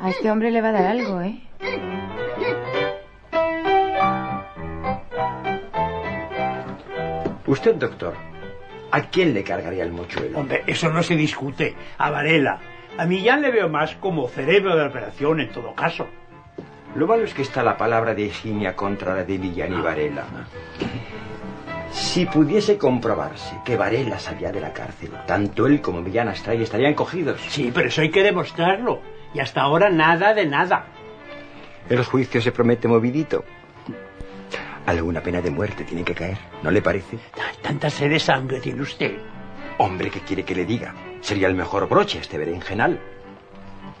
A 0.00 0.10
este 0.10 0.30
hombre 0.30 0.52
le 0.52 0.62
va 0.62 0.68
a 0.68 0.72
dar 0.72 0.86
algo, 0.86 1.20
¿eh? 1.22 1.42
Usted, 7.48 7.74
doctor, 7.74 8.14
¿a 8.92 9.00
quién 9.02 9.34
le 9.34 9.42
cargaría 9.42 9.82
el 9.82 9.90
mochuelo? 9.90 10.38
Hombre, 10.38 10.62
eso 10.68 10.88
no 10.88 11.02
se 11.02 11.16
discute. 11.16 11.74
A 11.98 12.10
Varela. 12.10 12.60
A 12.98 13.04
Millán 13.04 13.42
le 13.42 13.50
veo 13.50 13.68
más 13.68 13.94
como 13.96 14.26
cerebro 14.28 14.74
de 14.74 14.86
operación 14.86 15.40
en 15.40 15.50
todo 15.50 15.74
caso. 15.74 16.06
Lo 16.94 17.06
malo 17.06 17.24
es 17.24 17.34
que 17.34 17.42
está 17.42 17.62
la 17.62 17.76
palabra 17.76 18.14
de 18.14 18.26
Eginia 18.26 18.74
contra 18.74 19.14
la 19.14 19.24
de 19.24 19.38
Millán 19.38 19.78
y 19.78 19.82
Varela. 19.82 20.24
Si 21.90 22.24
pudiese 22.24 22.78
comprobarse 22.78 23.58
que 23.64 23.76
Varela 23.76 24.18
salía 24.18 24.50
de 24.50 24.60
la 24.60 24.72
cárcel, 24.72 25.10
tanto 25.26 25.66
él 25.66 25.82
como 25.82 26.00
Millán 26.00 26.28
Astray 26.28 26.62
estarían 26.62 26.94
cogidos. 26.94 27.38
Sí, 27.48 27.70
pero 27.74 27.88
eso 27.88 28.00
hay 28.00 28.10
que 28.10 28.22
demostrarlo. 28.22 29.02
Y 29.34 29.40
hasta 29.40 29.60
ahora 29.60 29.90
nada 29.90 30.32
de 30.32 30.46
nada. 30.46 30.86
En 31.90 31.96
los 31.98 32.08
juicios 32.08 32.42
se 32.42 32.52
promete 32.52 32.88
movidito. 32.88 33.44
Alguna 34.86 35.20
pena 35.20 35.42
de 35.42 35.50
muerte 35.50 35.84
tiene 35.84 36.04
que 36.04 36.14
caer, 36.14 36.38
¿no 36.62 36.70
le 36.70 36.80
parece? 36.80 37.18
Tanta 37.60 37.90
sed 37.90 38.08
de 38.08 38.20
sangre 38.20 38.60
tiene 38.60 38.80
usted. 38.80 39.18
Hombre, 39.78 40.10
¿qué 40.10 40.20
quiere 40.20 40.44
que 40.44 40.54
le 40.54 40.64
diga? 40.64 40.94
Sería 41.20 41.48
el 41.48 41.54
mejor 41.54 41.88
broche 41.88 42.18
este 42.18 42.38
berenjenal. 42.38 43.00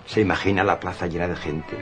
Se 0.06 0.20
imagina 0.20 0.62
la 0.62 0.78
plaza 0.78 1.06
llena 1.06 1.28
de 1.28 1.36
gente. 1.36 1.76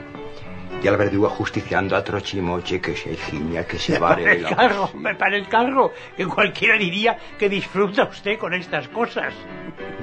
Y 0.81 0.87
al 0.87 0.97
verdugo 0.97 1.29
justiciando 1.29 1.95
a 1.95 2.03
Trochimoche, 2.03 2.81
que 2.81 2.95
se 2.95 3.13
Eginia, 3.13 3.65
que 3.65 3.79
se 3.79 3.93
Me 3.93 3.99
para 3.99 4.31
el 4.31 4.45
carro, 4.45 4.89
me 4.93 5.15
para 5.15 5.35
el 5.35 5.47
carro. 5.47 5.93
Que 6.15 6.25
cualquiera 6.27 6.77
diría 6.77 7.17
que 7.39 7.49
disfruta 7.49 8.03
usted 8.03 8.37
con 8.37 8.53
estas 8.53 8.87
cosas. 8.89 9.33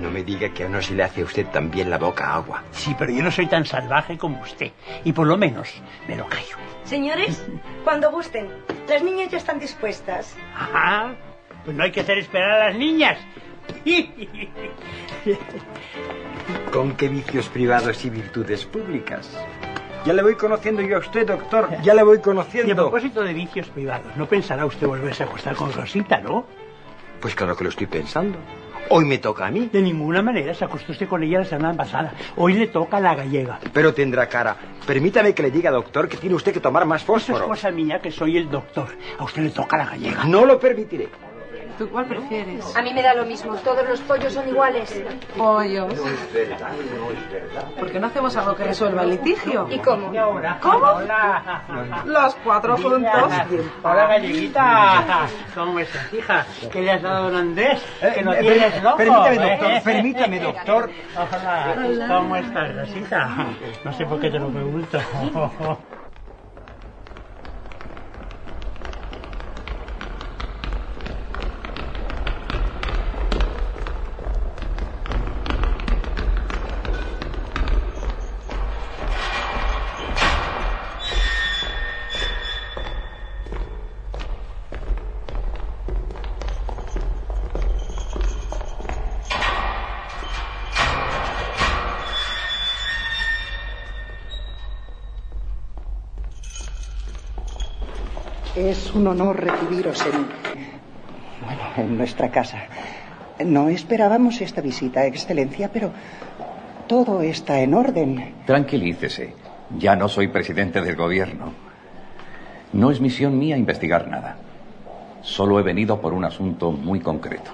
No 0.01 0.11
me 0.11 0.25
diga 0.25 0.49
que 0.49 0.65
a 0.65 0.67
uno 0.67 0.83
se 0.83 0.95
le 0.95 1.05
hace 1.05 1.21
a 1.21 1.25
usted 1.25 1.47
también 1.49 1.89
la 1.91 1.99
boca 1.99 2.35
agua. 2.35 2.65
Sí, 2.73 2.97
pero 2.99 3.13
yo 3.13 3.23
no 3.23 3.31
soy 3.31 3.47
tan 3.47 3.65
salvaje 3.65 4.19
como 4.19 4.41
usted. 4.41 4.73
Y 5.05 5.13
por 5.13 5.27
lo 5.27 5.37
menos 5.37 5.69
me 6.09 6.17
lo 6.17 6.27
callo. 6.27 6.57
Señores, 6.85 7.45
cuando 7.85 8.11
gusten. 8.11 8.49
Las 8.89 9.03
niñas 9.03 9.31
ya 9.31 9.39
están 9.39 9.61
dispuestas. 9.61 10.37
Ajá. 10.57 11.15
Pues 11.65 11.77
no 11.77 11.85
hay 11.85 11.93
que 11.93 12.01
hacer 12.01 12.19
esperar 12.19 12.51
a 12.51 12.69
las 12.71 12.77
niñas. 12.77 13.19
¿Con 16.73 16.93
qué 16.97 17.09
vicios 17.09 17.49
privados 17.49 18.05
y 18.05 18.11
virtudes 18.11 18.65
públicas? 18.65 19.31
Ya 20.05 20.13
le 20.13 20.23
voy 20.23 20.35
conociendo 20.35 20.83
yo 20.83 20.97
a 20.97 21.01
usted, 21.01 21.27
doctor. 21.27 21.69
Ya 21.83 21.95
le 21.95 22.03
voy 22.03 22.17
Y 22.17 22.21
a 22.21 22.23
conociendo. 22.23 22.75
propósito 22.91 23.23
de 23.23 23.33
vicios 23.35 23.69
privados, 23.69 24.17
¿no 24.17 24.27
pensará 24.27 24.67
usted 24.67 24.87
volverse 24.87 25.23
a 25.23 25.27
acostar 25.27 25.55
con 25.55 25.73
Rosita, 25.73 26.21
no? 26.21 26.45
Pues 27.21 27.35
claro 27.37 27.57
que 27.57 27.65
lo 27.65 27.71
estoy 27.71 27.87
pensando. 27.87 28.37
Hoy 28.89 29.05
me 29.05 29.19
toca 29.19 29.47
a 29.47 29.51
mí. 29.51 29.71
De 29.73 29.81
ninguna 29.81 30.23
manera 30.23 30.53
se 30.55 30.65
acostó 30.65 30.91
usted 30.91 31.07
con 31.09 31.23
ella 31.23 31.39
la 31.39 31.45
semana 31.45 31.75
pasada. 31.75 32.15
Hoy 32.37 32.55
le 32.55 32.67
toca 32.67 32.97
a 32.97 33.01
la 33.01 33.15
gallega. 33.15 33.61
Pero 33.73 33.95
tendrá 33.95 34.29
cara. 34.29 34.57
Permítame 34.85 35.33
que 35.35 35.43
le 35.45 35.53
diga, 35.53 35.71
doctor, 35.71 36.09
que 36.09 36.17
tiene 36.17 36.35
usted 36.35 36.53
que 36.53 36.59
tomar 36.61 36.85
más 36.85 37.03
Eso 37.05 37.17
es 37.17 37.23
fósforo. 37.25 37.47
cosa 37.47 37.71
mía 37.71 38.01
que 38.01 38.11
soy 38.11 38.39
el 38.39 38.51
doctor. 38.51 38.89
A 39.19 39.25
usted 39.25 39.43
le 39.43 39.51
toca 39.51 39.77
la 39.77 39.87
gallega. 39.87 40.25
No 40.25 40.45
lo 40.45 40.59
permitiré. 40.59 41.09
¿Tú 41.83 41.91
cuál 41.91 42.05
prefieres? 42.07 42.77
A 42.77 42.83
mí 42.83 42.95
me 42.95 43.03
da 43.03 43.13
lo 43.13 43.25
mismo. 43.25 43.57
Todos 43.57 43.89
los 43.89 43.99
pollos 44.03 44.33
son 44.33 44.49
iguales. 44.49 45.03
Pollos. 45.37 45.93
es 45.93 46.33
verdad, 46.33 46.69
no 46.97 47.11
es 47.11 47.33
verdad. 47.33 47.65
¿Por 47.77 47.91
qué 47.91 47.99
no 47.99 48.07
hacemos 48.07 48.37
algo 48.37 48.55
que 48.55 48.63
resuelva 48.63 49.03
el 49.03 49.11
litigio? 49.11 49.67
¿Y 49.69 49.81
cómo? 49.81 50.13
¿Cómo? 50.61 51.01
Los 52.05 52.35
cuatro 52.37 52.77
juntos. 52.77 53.33
Hola, 53.83 54.07
galleguita. 54.07 55.27
¿Cómo 55.57 55.81
estás, 55.81 56.13
hija? 56.15 56.47
¿Qué 56.71 56.83
le 56.83 56.93
has 56.93 57.03
dado 57.03 57.17
a 57.17 57.21
don 57.31 57.35
Andrés? 57.35 57.83
Que 58.15 58.23
no 58.23 58.33
Eh, 58.33 58.39
tienes 58.43 58.81
loco. 58.81 58.97
permítame, 58.99 59.35
¿eh? 59.35 59.59
doctor, 59.59 59.83
permítame, 59.83 60.39
doctor. 60.41 60.91
Hola. 61.17 62.07
¿Cómo 62.07 62.37
estás, 62.37 62.77
Rosita? 62.77 63.29
No 63.85 63.93
sé 63.93 64.07
por 64.07 64.21
qué 64.21 64.31
te 64.31 64.39
lo 64.39 64.49
pregunto. 64.51 65.01
Es 98.93 98.97
un 98.97 99.07
honor 99.07 99.41
recibiros 99.41 100.05
en. 100.05 100.27
Bueno, 101.47 101.63
en 101.79 101.97
nuestra 101.97 102.31
casa. 102.31 102.59
No 103.43 103.71
esperábamos 103.71 104.39
esta 104.43 104.61
visita, 104.61 105.07
Excelencia, 105.07 105.71
pero 105.73 105.91
todo 106.87 107.23
está 107.23 107.59
en 107.61 107.73
orden. 107.73 108.35
Tranquilícese. 108.45 109.35
Ya 109.79 109.97
no 109.97 110.11
soy 110.11 110.29
presidente 110.29 110.83
del 110.83 110.95
gobierno. 110.95 111.55
No 112.75 112.91
es 112.91 113.01
misión 113.01 113.39
mía 113.39 113.57
investigar 113.57 114.09
nada. 114.09 114.37
Solo 115.23 115.59
he 115.59 115.63
venido 115.63 115.99
por 115.99 116.13
un 116.13 116.27
asunto 116.27 116.71
muy 116.71 117.01
concreto. 117.01 117.51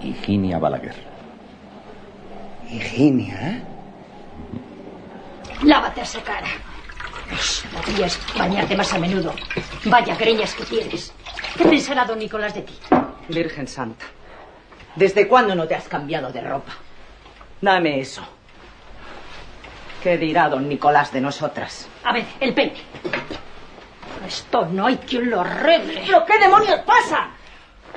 Higinia 0.00 0.58
Balaguer. 0.58 0.94
Higinia. 2.70 3.62
Lávate 5.62 6.00
esa 6.00 6.22
cara. 6.22 6.71
Podrías 7.72 8.18
bañarte 8.36 8.76
más 8.76 8.92
a 8.92 8.98
menudo. 8.98 9.34
Vaya 9.84 10.14
greñas 10.16 10.54
que 10.54 10.64
tienes. 10.64 11.12
¿Qué 11.56 11.64
pensará 11.64 12.04
don 12.04 12.18
Nicolás 12.18 12.54
de 12.54 12.62
ti? 12.62 12.78
Virgen 13.28 13.66
Santa. 13.66 14.04
¿Desde 14.96 15.26
cuándo 15.26 15.54
no 15.54 15.66
te 15.66 15.74
has 15.74 15.88
cambiado 15.88 16.30
de 16.30 16.40
ropa? 16.42 16.72
Dame 17.60 18.00
eso. 18.00 18.22
¿Qué 20.02 20.18
dirá 20.18 20.48
don 20.48 20.68
Nicolás 20.68 21.12
de 21.12 21.20
nosotras? 21.20 21.88
A 22.04 22.12
ver, 22.12 22.26
el 22.40 22.52
peine. 22.52 22.82
Esto 24.26 24.66
no 24.66 24.86
hay 24.86 24.96
quien 24.98 25.30
lo 25.30 25.40
arregle. 25.40 26.02
¿Pero 26.06 26.24
qué 26.26 26.38
demonios 26.38 26.80
pasa? 26.80 27.28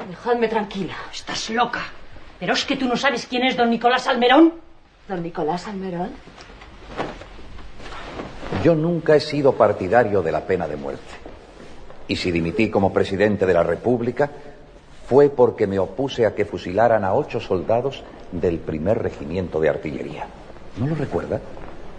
Dejadme 0.08 0.48
tranquila. 0.48 0.96
Estás 1.12 1.50
loca. 1.50 1.82
¿Pero 2.40 2.54
es 2.54 2.66
que 2.66 2.76
tú 2.76 2.88
no 2.88 2.96
sabes 2.96 3.26
quién 3.28 3.44
es 3.44 3.58
don 3.58 3.70
Nicolás 3.70 4.08
Almerón? 4.08 4.54
¿Don 5.08 5.24
Nicolás 5.24 5.68
Almerón? 5.68 6.12
Yo 8.66 8.74
nunca 8.74 9.16
he 9.16 9.20
sido 9.20 9.52
partidario 9.52 10.24
de 10.24 10.32
la 10.32 10.48
pena 10.48 10.68
de 10.68 10.76
muerte. 10.76 11.14
Y 12.08 12.16
si 12.16 12.32
dimití 12.32 12.72
como 12.72 12.92
presidente 12.92 13.46
de 13.46 13.54
la 13.54 13.62
República, 13.62 14.32
fue 15.08 15.30
porque 15.30 15.68
me 15.68 15.78
opuse 15.78 16.26
a 16.26 16.34
que 16.34 16.46
fusilaran 16.46 17.04
a 17.04 17.14
ocho 17.14 17.40
soldados 17.40 18.02
del 18.32 18.58
primer 18.58 19.04
regimiento 19.04 19.60
de 19.60 19.70
artillería. 19.70 20.26
¿No 20.78 20.88
lo 20.88 20.96
recuerda? 20.96 21.40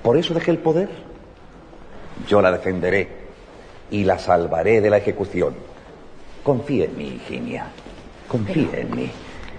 Por 0.02 0.16
eso 0.16 0.34
dejé 0.34 0.50
el 0.50 0.58
poder. 0.58 0.88
Yo 2.26 2.42
la 2.42 2.50
defenderé 2.50 3.10
y 3.92 4.02
la 4.02 4.18
salvaré 4.18 4.80
de 4.80 4.90
la 4.90 4.96
ejecución. 4.96 5.54
Confíe 6.42 6.86
en 6.86 6.98
mí, 6.98 7.20
Higinia. 7.24 7.68
Confíe 8.26 8.80
en 8.80 8.92
mí. 8.92 9.10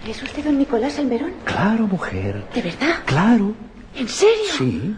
¿Es 0.06 0.22
usted 0.22 0.44
don 0.44 0.58
Nicolás 0.58 1.00
Almerón? 1.00 1.32
Claro, 1.46 1.88
mujer. 1.88 2.44
¿De 2.54 2.62
verdad? 2.62 2.96
Claro. 3.06 3.54
¿En 3.96 4.10
serio? 4.10 4.52
Sí. 4.58 4.94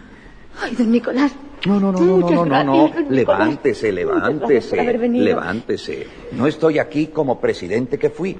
Ay, 0.60 0.74
don 0.74 0.90
Nicolás. 0.90 1.30
No, 1.66 1.78
no, 1.78 1.92
no, 1.92 2.00
no, 2.00 2.30
no, 2.30 2.44
no, 2.46 2.64
no. 2.64 3.10
Levántese, 3.10 3.92
levántese. 3.92 4.82
Levántese. 5.08 6.06
No 6.32 6.46
estoy 6.46 6.78
aquí 6.78 7.08
como 7.08 7.38
presidente 7.40 7.98
que 7.98 8.10
fui, 8.10 8.38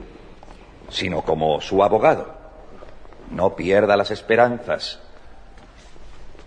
sino 0.89 1.23
como 1.23 1.61
su 1.61 1.83
abogado. 1.83 2.35
No 3.31 3.55
pierda 3.55 3.97
las 3.97 4.11
esperanzas. 4.11 5.01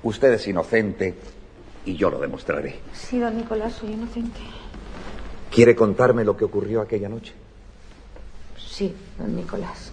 Usted 0.02 0.34
es 0.34 0.48
inocente 0.48 1.16
y 1.86 1.96
yo 1.96 2.10
lo 2.10 2.20
demostraré. 2.20 2.80
Sí, 2.94 3.20
don 3.20 3.38
Nicolás, 3.38 3.74
soy 3.74 3.92
inocente. 3.92 4.40
¿Quiere 5.52 5.76
contarme 5.76 6.24
lo 6.24 6.36
que 6.36 6.46
ocurrió 6.46 6.82
aquella 6.82 7.08
noche? 7.08 7.34
Sí, 8.58 8.94
don 9.20 9.36
Nicolás. 9.36 9.92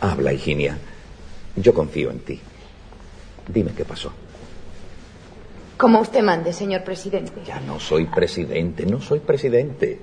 Habla, 0.00 0.32
Higinia. 0.32 0.78
Yo 1.56 1.74
confío 1.74 2.10
en 2.10 2.20
ti. 2.20 2.40
Dime 3.46 3.72
qué 3.76 3.84
pasó. 3.84 4.12
Como 5.80 5.98
usted 6.00 6.22
mande, 6.22 6.52
señor 6.52 6.84
presidente. 6.84 7.40
Ya 7.46 7.58
no 7.60 7.80
soy 7.80 8.04
presidente, 8.04 8.84
no 8.84 9.00
soy 9.00 9.20
presidente. 9.20 9.98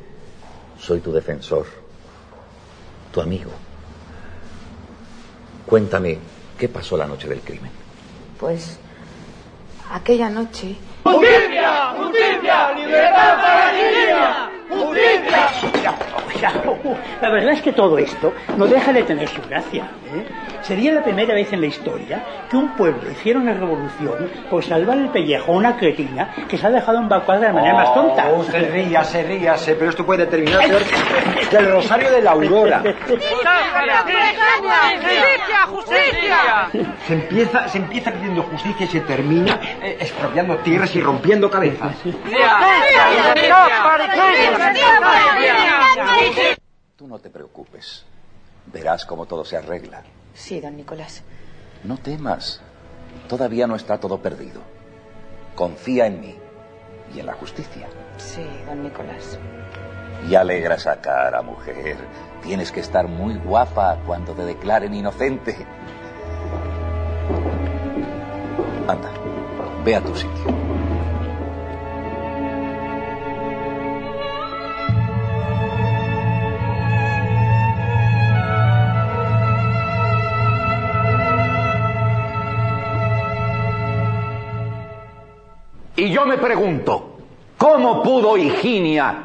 Soy 0.79 1.01
tu 1.01 1.11
defensor, 1.11 1.67
tu 3.13 3.21
amigo. 3.21 3.51
Cuéntame, 5.67 6.17
¿qué 6.57 6.67
pasó 6.67 6.97
la 6.97 7.05
noche 7.05 7.27
del 7.29 7.41
crimen? 7.41 7.69
Pues 8.39 8.79
aquella 9.91 10.29
noche... 10.29 10.75
¡Justicia! 11.03 11.93
¡Justicia! 11.95 12.71
¡Libertad 12.73 13.35
para 13.35 13.71
Virginia! 13.71 14.49
¡Justicia! 14.69 15.96
La 17.21 17.29
verdad 17.29 17.53
es 17.53 17.61
que 17.61 17.73
todo 17.73 17.97
esto 17.97 18.33
no 18.57 18.67
deja 18.67 18.93
de 18.93 19.03
tener 19.03 19.27
su 19.27 19.41
gracia. 19.41 19.89
¿eh? 20.13 20.25
Sería 20.61 20.91
la 20.91 21.03
primera 21.03 21.33
vez 21.33 21.51
en 21.53 21.61
la 21.61 21.67
historia 21.67 22.23
que 22.49 22.57
un 22.57 22.69
pueblo 22.75 23.09
hiciera 23.11 23.39
una 23.39 23.53
revolución 23.53 24.29
por 24.49 24.63
salvar 24.63 24.97
el 24.97 25.09
pellejo 25.09 25.53
a 25.53 25.55
una 25.55 25.77
cretina 25.77 26.33
que 26.47 26.57
se 26.57 26.67
ha 26.67 26.69
dejado 26.69 27.01
evacuar 27.01 27.39
de 27.39 27.47
la 27.47 27.53
manera 27.53 27.73
más 27.75 27.93
tonta. 27.93 28.29
Oh, 28.29 28.39
usted 28.39 28.71
ríase, 28.71 29.23
ríase, 29.23 29.75
pero 29.75 29.89
esto 29.91 30.05
puede 30.05 30.25
terminar 30.25 30.67
peor 30.67 30.81
que 31.49 31.57
el 31.57 31.71
rosario 31.71 32.11
de 32.11 32.21
la 32.21 32.31
aurora. 32.31 32.83
¡Justicia! 33.07 33.47
¡Justicia! 35.67 36.69
Se 37.07 37.13
empieza, 37.13 37.67
se 37.67 37.77
empieza 37.77 38.11
pidiendo 38.11 38.43
justicia 38.43 38.85
y 38.85 38.89
se 38.89 39.01
termina 39.01 39.59
eh, 39.81 39.97
expropiando 39.99 40.57
tierras 40.57 40.95
y 40.95 41.01
rompiendo 41.01 41.49
cabezas. 41.49 41.95
Tú 46.97 47.07
no 47.07 47.19
te 47.19 47.29
preocupes. 47.29 48.05
Verás 48.73 49.05
cómo 49.05 49.27
todo 49.27 49.45
se 49.45 49.55
arregla. 49.55 50.01
Sí, 50.33 50.59
don 50.59 50.75
Nicolás. 50.75 51.21
No 51.83 51.97
temas. 51.97 52.59
Todavía 53.29 53.67
no 53.67 53.75
está 53.75 53.99
todo 53.99 54.19
perdido. 54.19 54.61
Confía 55.53 56.07
en 56.07 56.19
mí 56.19 56.35
y 57.13 57.19
en 57.19 57.27
la 57.27 57.33
justicia. 57.33 57.87
Sí, 58.17 58.43
don 58.65 58.81
Nicolás. 58.81 59.37
Y 60.27 60.33
alegra 60.33 60.73
esa 60.73 60.99
cara, 60.99 61.43
mujer. 61.43 61.97
Tienes 62.41 62.71
que 62.71 62.79
estar 62.79 63.07
muy 63.07 63.35
guapa 63.35 64.01
cuando 64.03 64.33
te 64.33 64.45
declaren 64.45 64.95
inocente. 64.95 65.55
Anda, 68.87 69.11
ve 69.85 69.95
a 69.95 70.01
tu 70.01 70.15
sitio. 70.15 70.66
Y 85.97 86.11
yo 86.11 86.27
me 86.27 86.37
pregunto, 86.37 87.17
¿cómo 87.57 88.03
pudo 88.03 88.37
Higinia 88.37 89.15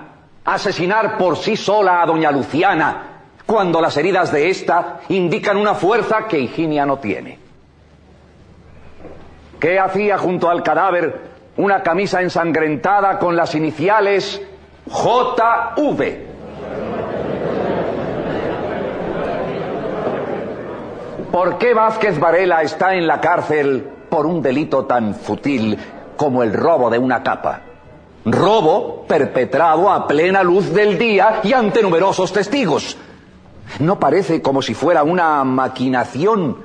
asesinar 0.43 1.19
por 1.19 1.37
sí 1.37 1.55
sola 1.55 2.01
a 2.01 2.07
doña 2.07 2.33
Luciana 2.33 3.25
cuando 3.45 3.79
las 3.79 3.95
heridas 3.99 4.33
de 4.33 4.49
ésta 4.49 5.01
indican 5.11 5.59
una 5.59 5.75
fuerza 5.75 6.27
que 6.27 6.41
Higinia 6.41 6.87
no 6.87 6.97
tiene? 6.97 7.39
¿Qué 9.61 9.79
hacía 9.79 10.17
junto 10.17 10.49
al 10.49 10.63
cadáver 10.63 11.21
una 11.59 11.83
camisa 11.83 12.23
ensangrentada 12.23 13.19
con 13.19 13.37
las 13.37 13.55
iniciales 13.55 14.41
JV? 14.87 16.33
¿Por 21.31 21.59
qué 21.59 21.75
Vázquez 21.75 22.19
Varela 22.19 22.63
está 22.63 22.95
en 22.95 23.07
la 23.07 23.21
cárcel 23.21 23.87
por 24.09 24.25
un 24.25 24.41
delito 24.41 24.87
tan 24.87 25.15
fútil 25.15 25.79
como 26.23 26.45
el 26.45 26.53
robo 26.53 26.89
de 26.89 27.01
una 27.01 27.21
capa? 27.21 27.63
Robo 28.27 29.05
perpetrado 29.09 29.91
a 29.91 30.07
plena 30.07 30.45
luz 30.45 30.73
del 30.73 30.97
día 30.97 31.41
y 31.43 31.53
ante 31.53 31.83
numerosos 31.83 32.33
testigos. 32.33 32.97
¿No 33.81 33.99
parece 33.99 34.41
como 34.41 34.63
si 34.63 34.73
fuera 34.73 35.03
una 35.03 35.43
maquinación 35.43 36.59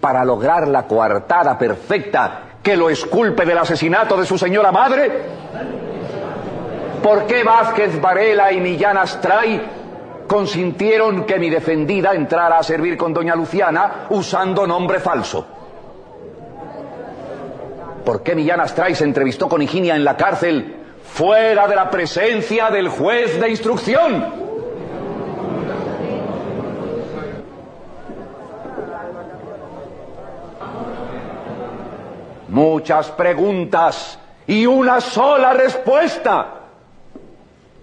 para 0.00 0.24
lograr 0.24 0.66
la 0.66 0.88
coartada 0.88 1.56
perfecta 1.56 2.40
que 2.60 2.76
lo 2.76 2.90
esculpe 2.90 3.46
del 3.46 3.58
asesinato 3.58 4.16
de 4.16 4.26
su 4.26 4.36
señora 4.36 4.72
madre? 4.72 5.12
¿Por 7.00 7.24
qué 7.26 7.44
Vázquez 7.44 8.00
Varela 8.00 8.50
y 8.50 8.60
Millán 8.60 8.96
Astray 8.96 9.62
consintieron 10.26 11.24
que 11.24 11.38
mi 11.38 11.50
defendida 11.50 12.14
entrara 12.14 12.58
a 12.58 12.64
servir 12.64 12.96
con 12.96 13.14
doña 13.14 13.36
Luciana 13.36 14.06
usando 14.10 14.66
nombre 14.66 14.98
falso? 14.98 15.57
¿Por 18.08 18.22
qué 18.22 18.34
Millán 18.34 18.58
Astray 18.58 18.94
se 18.94 19.04
entrevistó 19.04 19.50
con 19.50 19.60
Higinia 19.60 19.94
en 19.94 20.02
la 20.02 20.16
cárcel 20.16 20.76
fuera 21.04 21.68
de 21.68 21.76
la 21.76 21.90
presencia 21.90 22.70
del 22.70 22.88
juez 22.88 23.38
de 23.38 23.50
instrucción? 23.50 24.24
Muchas 32.48 33.10
preguntas 33.10 34.18
y 34.46 34.64
una 34.64 35.02
sola 35.02 35.52
respuesta. 35.52 36.60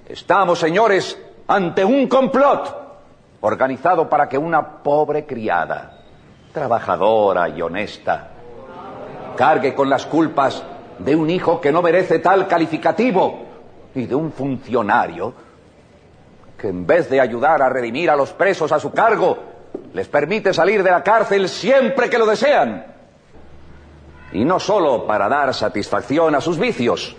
Estamos, 0.09 0.57
señores, 0.57 1.21
ante 1.47 1.85
un 1.85 2.07
complot 2.07 2.75
organizado 3.41 4.09
para 4.09 4.27
que 4.27 4.39
una 4.39 4.81
pobre 4.81 5.27
criada, 5.27 5.99
trabajadora 6.51 7.47
y 7.47 7.61
honesta, 7.61 8.31
cargue 9.35 9.73
con 9.73 9.89
las 9.89 10.05
culpas 10.05 10.63
de 10.99 11.15
un 11.15 11.29
hijo 11.29 11.59
que 11.59 11.71
no 11.71 11.81
merece 11.81 12.19
tal 12.19 12.47
calificativo 12.47 13.43
y 13.93 14.05
de 14.05 14.15
un 14.15 14.31
funcionario 14.31 15.33
que 16.57 16.69
en 16.69 16.85
vez 16.85 17.09
de 17.09 17.19
ayudar 17.19 17.61
a 17.61 17.69
redimir 17.69 18.09
a 18.09 18.15
los 18.15 18.31
presos 18.31 18.71
a 18.71 18.79
su 18.79 18.91
cargo, 18.91 19.37
les 19.93 20.07
permite 20.07 20.53
salir 20.53 20.83
de 20.83 20.91
la 20.91 21.03
cárcel 21.03 21.49
siempre 21.49 22.09
que 22.09 22.17
lo 22.17 22.25
desean. 22.25 22.85
Y 24.31 24.43
no 24.43 24.59
solo 24.59 25.05
para 25.05 25.29
dar 25.29 25.53
satisfacción 25.53 26.35
a 26.35 26.41
sus 26.41 26.57
vicios, 26.57 27.15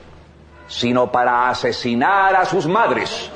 sino 0.69 1.11
para 1.11 1.49
asesinar 1.49 2.35
a 2.35 2.45
sus 2.45 2.67
madres. 2.67 3.31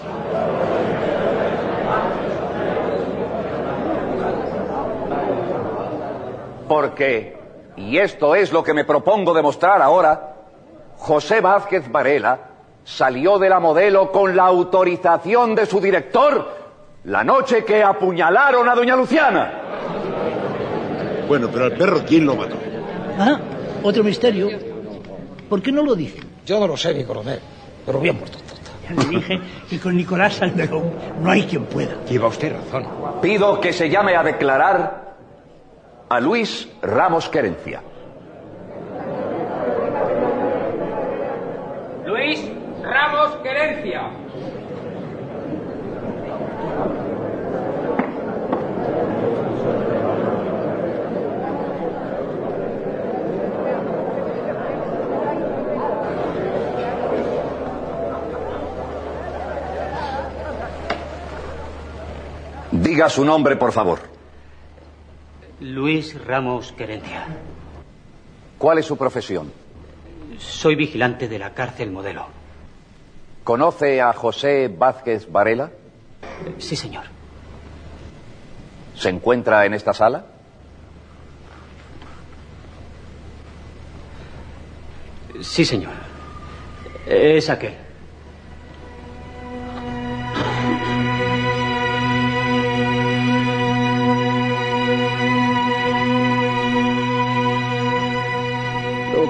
Porque, 6.68 7.39
y 7.88 7.98
esto 7.98 8.34
es 8.34 8.52
lo 8.52 8.62
que 8.62 8.74
me 8.74 8.84
propongo 8.84 9.32
demostrar 9.32 9.80
ahora, 9.80 10.34
José 10.98 11.40
Vázquez 11.40 11.90
Varela 11.90 12.38
salió 12.84 13.38
de 13.38 13.48
la 13.48 13.60
modelo 13.60 14.12
con 14.12 14.36
la 14.36 14.44
autorización 14.44 15.54
de 15.54 15.66
su 15.66 15.80
director 15.80 16.60
la 17.04 17.24
noche 17.24 17.64
que 17.64 17.82
apuñalaron 17.82 18.68
a 18.68 18.74
doña 18.74 18.94
Luciana. 18.94 19.52
Bueno, 21.26 21.48
pero 21.50 21.66
al 21.66 21.72
perro, 21.72 22.00
¿quién 22.06 22.26
lo 22.26 22.36
mató? 22.36 22.56
Ah, 23.18 23.40
otro 23.82 24.04
misterio. 24.04 24.48
¿Por 25.48 25.62
qué 25.62 25.72
no 25.72 25.82
lo 25.82 25.94
dicen? 25.94 26.24
Yo 26.44 26.60
no 26.60 26.66
lo 26.66 26.76
sé, 26.76 26.92
mi 26.92 27.04
coronel, 27.04 27.40
pero 27.86 28.00
bien 28.00 28.18
muerto. 28.18 28.38
Ya 28.84 29.02
le 29.02 29.08
dije 29.08 29.40
que 29.70 29.78
con 29.78 29.96
Nicolás 29.96 30.34
Salmerón 30.34 30.92
no 31.20 31.30
hay 31.30 31.44
quien 31.44 31.64
pueda. 31.64 31.94
Lleva 32.08 32.28
usted 32.28 32.52
razón. 32.52 32.86
Pido 33.22 33.60
que 33.60 33.72
se 33.72 33.88
llame 33.88 34.16
a 34.16 34.22
declarar 34.22 35.09
a 36.10 36.18
Luis 36.18 36.68
Ramos 36.82 37.28
Querencia. 37.28 37.80
Luis 42.04 42.50
Ramos 42.82 43.36
Querencia. 43.44 44.10
Diga 62.72 63.08
su 63.08 63.24
nombre, 63.24 63.54
por 63.54 63.70
favor. 63.70 64.09
Luis 65.60 66.18
Ramos 66.24 66.72
Querencia. 66.72 67.26
¿Cuál 68.56 68.78
es 68.78 68.86
su 68.86 68.96
profesión? 68.96 69.52
Soy 70.38 70.74
vigilante 70.74 71.28
de 71.28 71.38
la 71.38 71.52
cárcel 71.52 71.90
modelo. 71.90 72.26
¿Conoce 73.44 74.00
a 74.00 74.12
José 74.14 74.68
Vázquez 74.68 75.30
Varela? 75.30 75.70
Sí, 76.58 76.76
señor. 76.76 77.04
¿Se 78.94 79.10
encuentra 79.10 79.66
en 79.66 79.74
esta 79.74 79.92
sala? 79.92 80.24
Sí, 85.42 85.64
señor. 85.64 85.92
Es 87.06 87.50
aquel. 87.50 87.89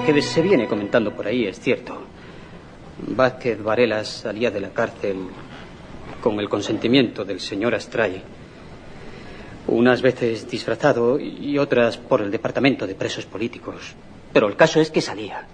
Que 0.05 0.21
se 0.21 0.41
viene 0.41 0.67
comentando 0.67 1.13
por 1.13 1.27
ahí 1.27 1.45
es 1.45 1.59
cierto. 1.59 2.01
Vázquez 3.07 3.61
Varela 3.61 4.03
salía 4.03 4.51
de 4.51 4.59
la 4.59 4.69
cárcel 4.69 5.17
con 6.21 6.39
el 6.39 6.49
consentimiento 6.49 7.23
del 7.23 7.39
señor 7.39 7.75
Astray. 7.75 8.21
Unas 9.67 10.01
veces 10.01 10.49
disfrazado 10.49 11.19
y 11.19 11.57
otras 11.57 11.97
por 11.97 12.21
el 12.21 12.31
Departamento 12.31 12.87
de 12.87 12.95
Presos 12.95 13.25
Políticos. 13.25 13.93
Pero 14.33 14.47
el 14.47 14.55
caso 14.55 14.81
es 14.81 14.89
que 14.89 15.01
salía. 15.01 15.45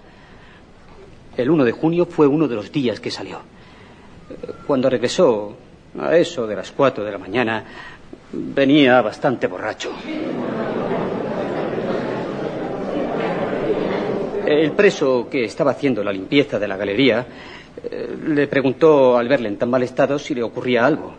El 1.36 1.50
1 1.50 1.66
de 1.66 1.72
junio 1.72 2.06
fue 2.06 2.26
uno 2.26 2.48
de 2.48 2.56
los 2.56 2.72
días 2.72 3.00
que 3.00 3.12
salió. 3.12 3.42
Cuando 4.66 4.90
regresó, 4.90 5.56
a 6.00 6.16
eso 6.18 6.48
de 6.48 6.56
las 6.56 6.72
4 6.72 7.04
de 7.04 7.12
la 7.12 7.18
mañana, 7.18 7.64
venía 8.32 9.02
bastante 9.02 9.48
borracho. 9.48 9.92
El 14.48 14.72
preso 14.72 15.28
que 15.30 15.44
estaba 15.44 15.72
haciendo 15.72 16.02
la 16.06 16.14
limpieza 16.14 16.58
de 16.58 16.70
la 16.70 16.78
galería 16.78 17.28
eh, 17.84 18.16
le 18.28 18.48
preguntó 18.48 19.18
al 19.18 19.28
verle 19.28 19.50
en 19.50 19.58
tan 19.58 19.70
mal 19.70 19.84
estado 19.84 20.18
si 20.18 20.34
le 20.34 20.42
ocurría 20.42 20.86
algo. 20.86 21.14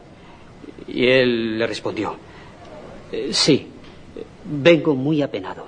Y 0.87 1.07
él 1.07 1.59
le 1.59 1.67
respondió, 1.67 2.17
"Eh, 3.13 3.29
sí, 3.33 3.69
vengo 4.47 4.95
muy 4.95 5.21
apenado. 5.21 5.67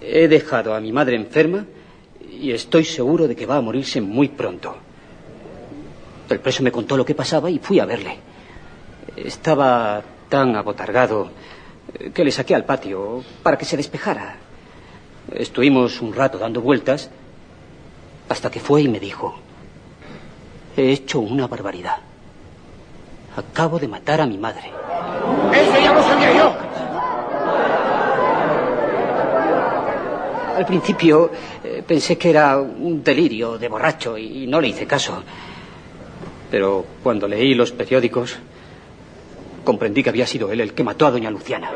He 0.00 0.26
dejado 0.26 0.74
a 0.74 0.80
mi 0.80 0.90
madre 0.90 1.16
enferma 1.16 1.66
y 2.30 2.50
estoy 2.52 2.84
seguro 2.84 3.28
de 3.28 3.36
que 3.36 3.44
va 3.44 3.56
a 3.58 3.60
morirse 3.60 4.00
muy 4.00 4.28
pronto. 4.28 4.74
El 6.30 6.40
preso 6.40 6.62
me 6.62 6.72
contó 6.72 6.96
lo 6.96 7.04
que 7.04 7.14
pasaba 7.14 7.50
y 7.50 7.58
fui 7.58 7.78
a 7.78 7.84
verle. 7.84 8.16
Estaba 9.16 10.02
tan 10.30 10.56
abotargado 10.56 11.30
eh, 11.98 12.10
que 12.10 12.24
le 12.24 12.30
saqué 12.32 12.54
al 12.54 12.64
patio 12.64 13.22
para 13.42 13.58
que 13.58 13.66
se 13.66 13.76
despejara. 13.76 14.38
Estuvimos 15.32 16.00
un 16.00 16.14
rato 16.14 16.38
dando 16.38 16.60
vueltas 16.60 17.10
hasta 18.28 18.50
que 18.50 18.60
fue 18.60 18.82
y 18.82 18.88
me 18.88 19.00
dijo, 19.00 19.34
he 20.76 20.92
hecho 20.92 21.20
una 21.20 21.46
barbaridad. 21.46 21.96
Acabo 23.36 23.78
de 23.78 23.88
matar 23.88 24.20
a 24.20 24.26
mi 24.26 24.38
madre. 24.38 24.70
¡Eso 25.52 25.80
ya 25.80 25.92
lo 25.92 26.02
sabía 26.02 26.36
yo! 26.36 26.52
Al 30.56 30.66
principio 30.66 31.32
eh, 31.64 31.82
pensé 31.84 32.16
que 32.16 32.30
era 32.30 32.58
un 32.58 33.02
delirio 33.02 33.58
de 33.58 33.68
borracho 33.68 34.16
y 34.16 34.46
no 34.46 34.60
le 34.60 34.68
hice 34.68 34.86
caso. 34.86 35.22
Pero 36.48 36.84
cuando 37.02 37.26
leí 37.26 37.54
los 37.54 37.72
periódicos, 37.72 38.38
comprendí 39.64 40.04
que 40.04 40.10
había 40.10 40.26
sido 40.26 40.52
él 40.52 40.60
el 40.60 40.72
que 40.72 40.84
mató 40.84 41.06
a 41.06 41.10
doña 41.10 41.30
Luciana. 41.30 41.70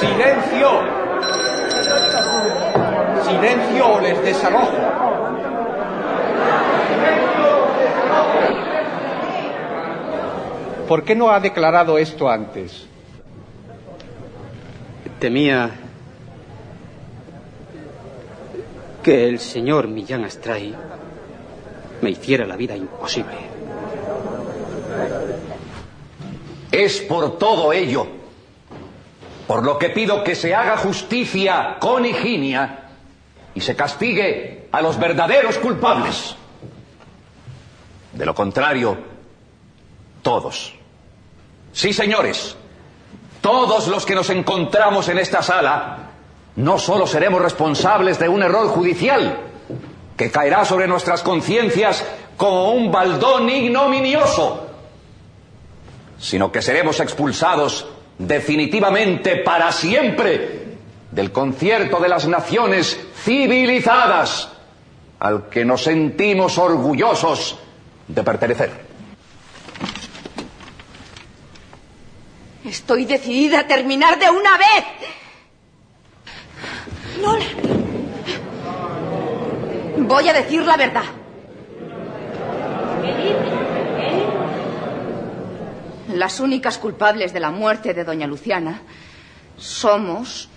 ¡Silencio! 0.00 0.70
¡Silencio! 3.24 3.63
¡Silencio 3.74 3.92
o 3.92 4.00
les 4.00 4.22
desalojo! 4.22 4.72
¿Por 10.88 11.02
qué 11.02 11.14
no 11.16 11.30
ha 11.30 11.40
declarado 11.40 11.98
esto 11.98 12.28
antes? 12.28 12.86
Temía 15.18 15.70
que 19.02 19.28
el 19.28 19.38
señor 19.40 19.88
Millán 19.88 20.24
Astray 20.24 20.74
me 22.00 22.10
hiciera 22.10 22.46
la 22.46 22.56
vida 22.56 22.76
imposible. 22.76 23.34
Es 26.70 27.00
por 27.00 27.38
todo 27.38 27.72
ello, 27.72 28.06
por 29.46 29.64
lo 29.64 29.78
que 29.78 29.90
pido 29.90 30.22
que 30.22 30.34
se 30.34 30.54
haga 30.54 30.76
justicia 30.76 31.76
con 31.80 32.04
Higinia 32.04 32.83
y 33.54 33.60
se 33.60 33.76
castigue 33.76 34.68
a 34.72 34.80
los 34.80 34.98
verdaderos 34.98 35.58
culpables. 35.58 36.34
De 38.12 38.24
lo 38.24 38.34
contrario, 38.34 38.96
todos, 40.22 40.74
sí 41.72 41.92
señores, 41.92 42.56
todos 43.40 43.88
los 43.88 44.06
que 44.06 44.14
nos 44.14 44.30
encontramos 44.30 45.08
en 45.08 45.18
esta 45.18 45.42
sala, 45.42 46.10
no 46.56 46.78
solo 46.78 47.06
seremos 47.06 47.42
responsables 47.42 48.18
de 48.18 48.28
un 48.28 48.42
error 48.42 48.68
judicial 48.68 49.38
que 50.16 50.30
caerá 50.30 50.64
sobre 50.64 50.86
nuestras 50.86 51.22
conciencias 51.22 52.04
como 52.36 52.72
un 52.72 52.90
baldón 52.90 53.48
ignominioso, 53.50 54.66
sino 56.18 56.50
que 56.52 56.62
seremos 56.62 57.00
expulsados 57.00 57.86
definitivamente 58.18 59.36
para 59.36 59.72
siempre 59.72 60.64
del 61.10 61.32
concierto 61.32 62.00
de 62.00 62.08
las 62.08 62.26
naciones 62.26 62.98
civilizadas 63.24 64.48
al 65.18 65.48
que 65.48 65.64
nos 65.64 65.82
sentimos 65.82 66.58
orgullosos 66.58 67.58
de 68.06 68.22
pertenecer. 68.22 68.84
Estoy 72.64 73.06
decidida 73.06 73.60
a 73.60 73.66
terminar 73.66 74.18
de 74.18 74.30
una 74.30 74.58
vez. 74.58 74.84
Lola. 77.20 77.44
Voy 79.98 80.28
a 80.28 80.32
decir 80.34 80.62
la 80.62 80.76
verdad. 80.76 81.04
Las 86.08 86.40
únicas 86.40 86.78
culpables 86.78 87.32
de 87.32 87.40
la 87.40 87.50
muerte 87.50 87.94
de 87.94 88.04
doña 88.04 88.26
Luciana 88.26 88.82
somos 89.56 90.48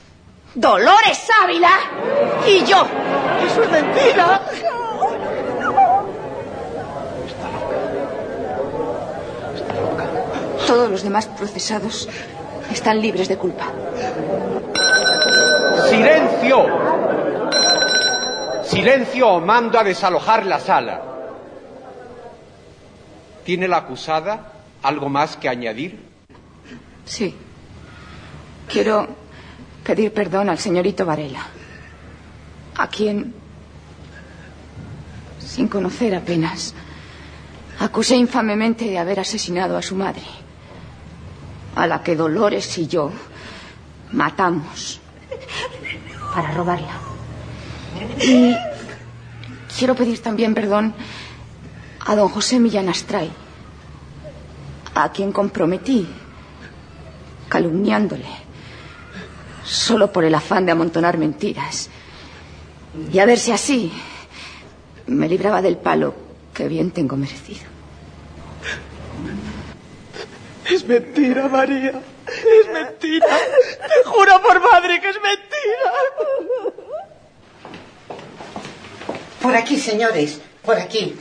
Dolores 0.55 1.27
Ávila 1.43 1.71
y 2.47 2.63
yo. 2.65 2.85
¡Eso 3.45 3.63
es 3.63 3.71
mentira! 3.71 4.41
Todos 10.65 10.89
los 10.89 11.03
demás 11.03 11.27
procesados 11.27 12.09
están 12.71 13.01
libres 13.01 13.27
de 13.27 13.37
culpa. 13.37 13.65
¡Silencio! 15.89 16.65
¡Silencio 18.63 19.29
o 19.29 19.39
mando 19.39 19.79
a 19.79 19.83
desalojar 19.83 20.45
la 20.45 20.59
sala! 20.59 21.01
¿Tiene 23.45 23.67
la 23.67 23.77
acusada 23.77 24.51
algo 24.83 25.07
más 25.07 25.37
que 25.37 25.47
añadir? 25.47 26.03
Sí. 27.05 27.33
Quiero 28.67 29.07
pedir 29.87 30.11
perdón 30.11 30.49
al 30.49 30.59
señorito 30.59 31.05
Varela, 31.05 31.47
a 32.75 32.89
quien, 32.89 33.33
sin 35.39 35.69
conocer 35.69 36.13
apenas, 36.13 36.73
acusé 37.79 38.17
infamemente 38.17 38.83
de 38.83 38.99
haber 38.99 39.21
asesinado 39.21 39.77
a 39.77 39.81
su 39.81 39.95
madre, 39.95 40.27
a 41.73 41.87
la 41.87 42.03
que 42.03 42.17
Dolores 42.17 42.77
y 42.77 42.87
yo 42.87 43.13
matamos 44.11 44.99
para 46.35 46.51
robarla. 46.51 46.99
Y 48.21 48.53
quiero 49.79 49.95
pedir 49.95 50.21
también 50.21 50.53
perdón 50.53 50.93
a 52.05 52.13
don 52.13 52.27
José 52.27 52.59
Millán 52.59 52.89
Astray, 52.89 53.31
a 54.95 55.09
quien 55.13 55.31
comprometí, 55.31 56.05
calumniándole, 57.47 58.46
solo 59.67 60.11
por 60.11 60.23
el 60.23 60.33
afán 60.33 60.65
de 60.65 60.71
amontonar 60.71 61.17
mentiras. 61.17 61.89
Y 63.11 63.19
a 63.19 63.25
ver 63.25 63.37
si 63.37 63.51
así 63.51 63.91
me 65.07 65.27
libraba 65.27 65.61
del 65.61 65.77
palo 65.77 66.13
que 66.53 66.67
bien 66.67 66.91
tengo 66.91 67.15
merecido. 67.15 67.67
Es 70.69 70.85
mentira, 70.85 71.47
María. 71.47 72.01
Es 72.27 72.73
mentira. 72.73 73.27
Te 73.27 74.09
juro 74.09 74.41
por 74.41 74.59
madre 74.61 74.99
que 74.99 75.09
es 75.09 75.15
mentira. 75.15 75.91
Por 79.41 79.55
aquí, 79.55 79.77
señores, 79.77 80.41
por 80.63 80.77
aquí. 80.77 81.15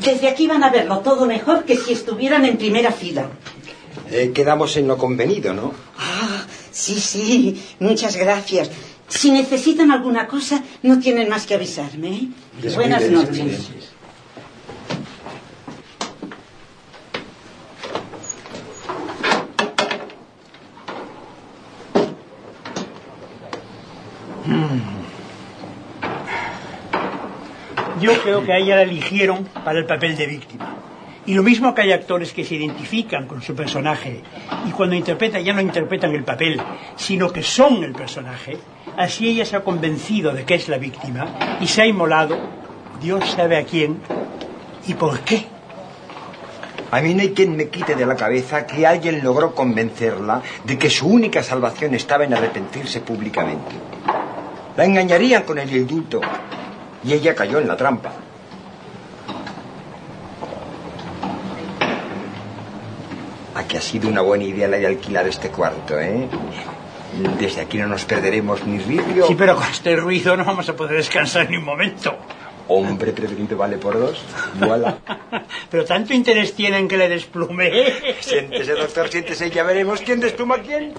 Desde 0.00 0.28
aquí 0.28 0.46
van 0.46 0.64
a 0.64 0.70
verlo 0.70 0.98
todo 0.98 1.26
mejor 1.26 1.64
que 1.64 1.76
si 1.76 1.92
estuvieran 1.92 2.44
en 2.44 2.58
primera 2.58 2.90
fila. 2.90 3.28
Eh, 4.10 4.32
quedamos 4.34 4.76
en 4.76 4.88
lo 4.88 4.98
convenido, 4.98 5.54
¿no? 5.54 5.72
Ah, 5.98 6.44
sí, 6.70 6.94
sí, 7.00 7.62
muchas 7.80 8.16
gracias. 8.16 8.70
Si 9.08 9.30
necesitan 9.30 9.90
alguna 9.90 10.26
cosa, 10.26 10.62
no 10.82 10.98
tienen 10.98 11.28
más 11.28 11.46
que 11.46 11.54
avisarme. 11.54 12.08
¿eh? 12.08 12.28
Buenas 12.74 13.10
noches. 13.10 13.70
Yo 28.00 28.12
creo 28.22 28.44
que 28.44 28.52
a 28.52 28.58
ella 28.58 28.76
la 28.76 28.82
eligieron 28.82 29.44
para 29.64 29.78
el 29.78 29.86
papel 29.86 30.14
de 30.16 30.26
víctima. 30.26 30.76
Y 31.26 31.34
lo 31.34 31.42
mismo 31.42 31.74
que 31.74 31.82
hay 31.82 31.92
actores 31.92 32.32
que 32.32 32.44
se 32.44 32.56
identifican 32.56 33.26
con 33.26 33.40
su 33.40 33.54
personaje 33.54 34.20
y 34.68 34.70
cuando 34.72 34.94
interpretan 34.94 35.42
ya 35.42 35.54
no 35.54 35.60
interpretan 35.60 36.14
el 36.14 36.22
papel, 36.22 36.60
sino 36.96 37.32
que 37.32 37.42
son 37.42 37.82
el 37.82 37.92
personaje, 37.92 38.58
así 38.96 39.28
ella 39.28 39.46
se 39.46 39.56
ha 39.56 39.64
convencido 39.64 40.32
de 40.32 40.44
que 40.44 40.54
es 40.54 40.68
la 40.68 40.76
víctima 40.76 41.58
y 41.60 41.66
se 41.66 41.82
ha 41.82 41.86
inmolado, 41.86 42.38
Dios 43.00 43.30
sabe 43.30 43.56
a 43.56 43.64
quién 43.64 44.00
y 44.86 44.94
por 44.94 45.20
qué. 45.20 45.46
A 46.90 47.00
mí 47.00 47.14
no 47.14 47.22
hay 47.22 47.30
quien 47.30 47.56
me 47.56 47.68
quite 47.68 47.96
de 47.96 48.06
la 48.06 48.14
cabeza 48.14 48.66
que 48.66 48.86
alguien 48.86 49.24
logró 49.24 49.54
convencerla 49.54 50.42
de 50.62 50.78
que 50.78 50.90
su 50.90 51.08
única 51.08 51.42
salvación 51.42 51.94
estaba 51.94 52.24
en 52.24 52.34
arrepentirse 52.34 53.00
públicamente. 53.00 53.74
La 54.76 54.84
engañarían 54.84 55.42
con 55.42 55.58
el 55.58 55.74
indulto 55.74 56.20
y 57.02 57.12
ella 57.14 57.34
cayó 57.34 57.58
en 57.58 57.66
la 57.66 57.76
trampa. 57.76 58.12
A 63.54 63.64
que 63.66 63.78
ha 63.78 63.80
sido 63.80 64.08
una 64.08 64.20
buena 64.20 64.44
idea 64.44 64.68
la 64.68 64.78
de 64.78 64.86
alquilar 64.86 65.26
este 65.28 65.48
cuarto, 65.50 65.98
¿eh? 65.98 66.28
Desde 67.38 67.60
aquí 67.60 67.78
no 67.78 67.86
nos 67.86 68.04
perderemos 68.04 68.66
ni 68.66 68.78
río. 68.78 69.26
Sí, 69.28 69.34
pero 69.36 69.54
con 69.54 69.68
este 69.68 69.94
ruido 69.94 70.36
no 70.36 70.44
vamos 70.44 70.68
a 70.68 70.74
poder 70.74 70.96
descansar 70.96 71.48
ni 71.48 71.56
un 71.56 71.64
momento. 71.64 72.16
Hombre 72.66 73.12
preferido 73.12 73.56
vale 73.56 73.76
por 73.76 73.98
dos. 73.98 74.22
Voilà. 74.58 74.96
Pero 75.70 75.84
tanto 75.84 76.14
interés 76.14 76.54
tienen 76.54 76.88
que 76.88 76.96
le 76.96 77.10
desplume. 77.10 77.70
Siéntese, 78.20 78.72
doctor, 78.72 79.08
siéntese 79.10 79.50
ya 79.50 79.62
veremos 79.64 80.00
quién 80.00 80.18
despluma 80.18 80.56
a 80.56 80.62
quién. 80.62 80.94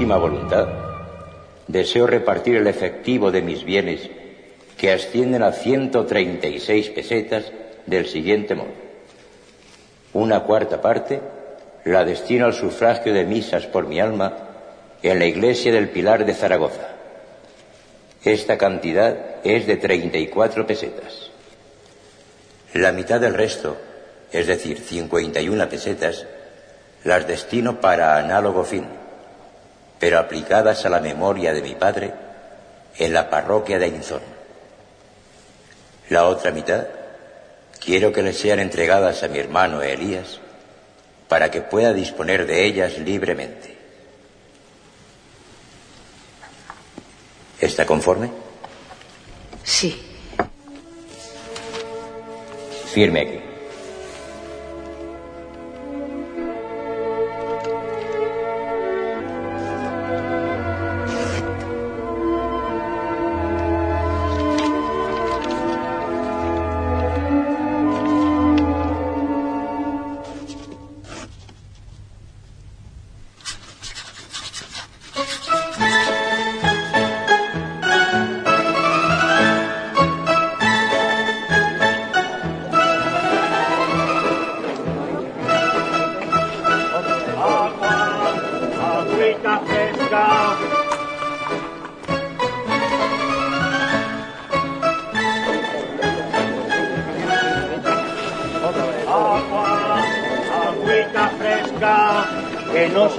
Última 0.00 0.16
voluntad, 0.16 0.66
deseo 1.68 2.06
repartir 2.06 2.56
el 2.56 2.66
efectivo 2.66 3.30
de 3.30 3.42
mis 3.42 3.64
bienes, 3.64 4.08
que 4.78 4.92
ascienden 4.92 5.42
a 5.42 5.52
136 5.52 6.88
pesetas, 6.88 7.52
del 7.84 8.06
siguiente 8.06 8.54
modo. 8.54 8.72
Una 10.14 10.40
cuarta 10.40 10.80
parte 10.80 11.20
la 11.84 12.06
destino 12.06 12.46
al 12.46 12.54
sufragio 12.54 13.12
de 13.12 13.26
misas 13.26 13.66
por 13.66 13.86
mi 13.88 14.00
alma 14.00 14.38
en 15.02 15.18
la 15.18 15.26
iglesia 15.26 15.70
del 15.70 15.90
Pilar 15.90 16.24
de 16.24 16.32
Zaragoza. 16.32 16.88
Esta 18.24 18.56
cantidad 18.56 19.44
es 19.44 19.66
de 19.66 19.76
34 19.76 20.66
pesetas. 20.66 21.30
La 22.72 22.92
mitad 22.92 23.20
del 23.20 23.34
resto, 23.34 23.76
es 24.32 24.46
decir, 24.46 24.78
51 24.78 25.68
pesetas, 25.68 26.24
las 27.04 27.26
destino 27.26 27.82
para 27.82 28.16
análogo 28.16 28.64
fin 28.64 28.99
pero 30.00 30.18
aplicadas 30.18 30.84
a 30.86 30.88
la 30.88 30.98
memoria 30.98 31.52
de 31.52 31.62
mi 31.62 31.74
padre 31.74 32.12
en 32.96 33.12
la 33.12 33.28
parroquia 33.30 33.78
de 33.78 33.86
Inzón. 33.86 34.22
La 36.08 36.24
otra 36.24 36.50
mitad 36.50 36.86
quiero 37.78 38.10
que 38.10 38.22
le 38.22 38.32
sean 38.32 38.58
entregadas 38.58 39.22
a 39.22 39.28
mi 39.28 39.38
hermano 39.38 39.82
Elías 39.82 40.40
para 41.28 41.50
que 41.50 41.60
pueda 41.60 41.92
disponer 41.92 42.46
de 42.46 42.64
ellas 42.64 42.98
libremente. 42.98 43.76
¿Está 47.60 47.84
conforme? 47.84 48.30
Sí. 49.62 50.02
Firme 52.92 53.20
aquí. 53.20 53.49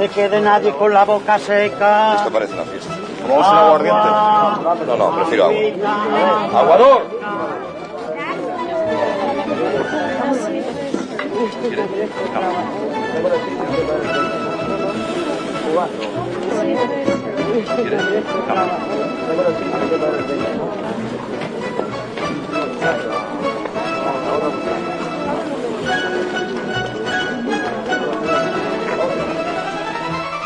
Se 0.01 0.09
quede 0.09 0.41
nadie 0.41 0.71
con 0.71 0.91
la 0.91 1.05
boca 1.05 1.37
seca. 1.37 2.15
Esto 2.15 2.31
parece 2.31 2.53
una 2.55 2.63
fiesta. 2.63 2.97
¿Tomamos 3.21 3.47
un 3.47 3.55
aguardiente? 3.55 4.07
No, 4.87 4.97
no, 4.97 5.15
prefiero 5.15 5.45
agua. 5.45 6.59
¡Aguador! 6.59 7.21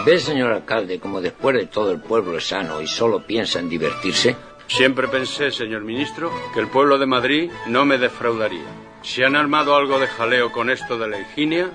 ¿Ve, 0.06 0.20
señor 0.20 0.52
alcalde, 0.52 1.00
como 1.00 1.20
después 1.20 1.56
de 1.56 1.66
todo 1.66 1.90
el 1.90 2.00
pueblo 2.00 2.38
es 2.38 2.50
sano 2.50 2.80
y 2.80 2.86
solo 2.86 3.26
piensa 3.26 3.58
en 3.58 3.70
divertirse? 3.70 4.36
Siempre 4.68 5.08
pensé, 5.08 5.50
señor 5.50 5.82
ministro, 5.82 6.32
que 6.54 6.60
el 6.60 6.68
pueblo 6.68 7.00
de 7.00 7.08
Madrid 7.08 7.50
no 7.66 7.86
me 7.86 7.98
defraudaría. 7.98 8.68
Si 9.02 9.24
han 9.24 9.36
armado 9.36 9.76
algo 9.76 9.98
de 9.98 10.06
jaleo 10.06 10.52
con 10.52 10.70
esto 10.70 11.00
de 11.00 11.08
la 11.08 11.20
higinia, 11.20 11.72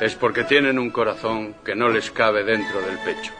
es 0.00 0.14
porque 0.14 0.44
tienen 0.44 0.78
un 0.78 0.90
corazón 0.90 1.56
que 1.64 1.74
no 1.74 1.88
les 1.88 2.12
cabe 2.12 2.44
dentro 2.44 2.80
del 2.82 2.98
pecho. 2.98 3.32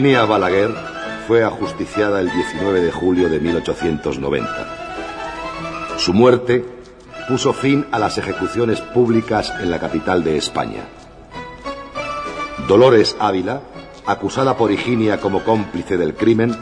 Higinia 0.00 0.24
Balaguer 0.24 0.74
fue 1.28 1.44
ajusticiada 1.44 2.20
el 2.20 2.32
19 2.32 2.80
de 2.80 2.90
julio 2.90 3.28
de 3.28 3.38
1890. 3.38 4.48
Su 5.98 6.14
muerte 6.14 6.64
puso 7.28 7.52
fin 7.52 7.84
a 7.92 7.98
las 7.98 8.16
ejecuciones 8.16 8.80
públicas 8.80 9.52
en 9.60 9.70
la 9.70 9.78
capital 9.78 10.24
de 10.24 10.38
España. 10.38 10.84
Dolores 12.66 13.14
Ávila, 13.20 13.60
acusada 14.06 14.56
por 14.56 14.72
Higinia 14.72 15.20
como 15.20 15.44
cómplice 15.44 15.98
del 15.98 16.14
crimen, 16.14 16.56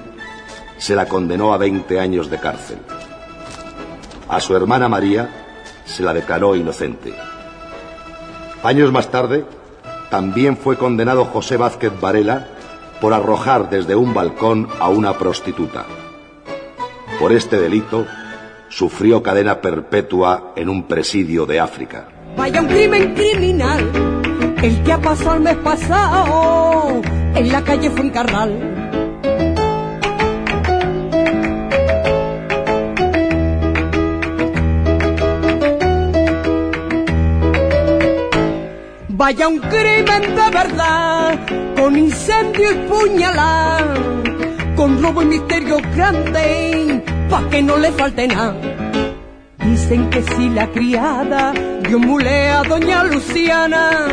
se 0.76 0.96
la 0.96 1.06
condenó 1.06 1.54
a 1.54 1.58
20 1.58 2.00
años 2.00 2.30
de 2.30 2.40
cárcel. 2.40 2.78
A 4.28 4.40
su 4.40 4.56
hermana 4.56 4.88
María 4.88 5.44
se 5.84 6.02
la 6.02 6.12
declaró 6.12 6.56
inocente. 6.56 7.14
Años 8.64 8.90
más 8.90 9.12
tarde, 9.12 9.44
también 10.10 10.56
fue 10.56 10.76
condenado 10.76 11.24
José 11.26 11.56
Vázquez 11.56 11.92
Varela 12.00 12.57
por 13.00 13.14
arrojar 13.14 13.70
desde 13.70 13.96
un 13.96 14.14
balcón 14.14 14.68
a 14.80 14.88
una 14.88 15.16
prostituta. 15.18 15.86
Por 17.18 17.32
este 17.32 17.60
delito, 17.60 18.06
sufrió 18.68 19.22
cadena 19.22 19.60
perpetua 19.60 20.52
en 20.56 20.68
un 20.68 20.84
presidio 20.84 21.46
de 21.46 21.60
África. 21.60 22.08
Vaya 22.36 22.60
un 22.60 22.68
crimen 22.68 23.14
criminal, 23.14 23.90
el 24.62 24.82
que 24.82 24.92
ha 24.92 25.00
pasado 25.00 25.34
el 25.34 25.40
mes 25.40 25.56
pasado 25.56 27.00
en 27.34 27.52
la 27.52 27.62
calle 27.62 27.90
Fuencarral. 27.90 28.77
Vaya 39.28 39.46
un 39.46 39.58
crimen 39.58 40.22
de 40.22 40.50
verdad, 40.50 41.38
con 41.76 41.98
incendio 41.98 42.72
y 42.72 42.74
puñalada, 42.88 43.94
con 44.74 45.02
robo 45.02 45.20
y 45.20 45.26
misterio 45.26 45.76
grande, 45.94 47.04
pa' 47.28 47.46
que 47.50 47.60
no 47.60 47.76
le 47.76 47.92
falte 47.92 48.26
nada. 48.26 48.56
Dicen 49.62 50.08
que 50.08 50.22
si 50.22 50.48
la 50.48 50.66
criada 50.68 51.52
dio 51.86 51.98
mule 51.98 52.48
a 52.48 52.62
doña 52.62 53.04
Luciana, 53.04 54.08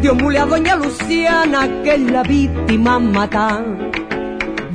dio 0.00 0.14
mule 0.14 0.38
a 0.38 0.46
doña 0.46 0.76
Luciana, 0.76 1.68
que 1.82 1.94
es 1.94 2.02
la 2.12 2.22
víctima 2.22 3.00
mata. 3.00 3.64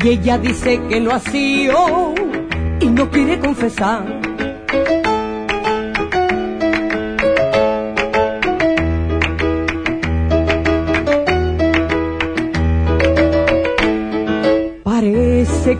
Y 0.03 0.09
ella 0.09 0.37
dice 0.37 0.81
que 0.89 0.99
no 0.99 1.11
ha 1.11 1.19
sido 1.21 2.13
y 2.81 2.87
no 2.87 3.09
quiere 3.09 3.39
confesar. 3.39 4.14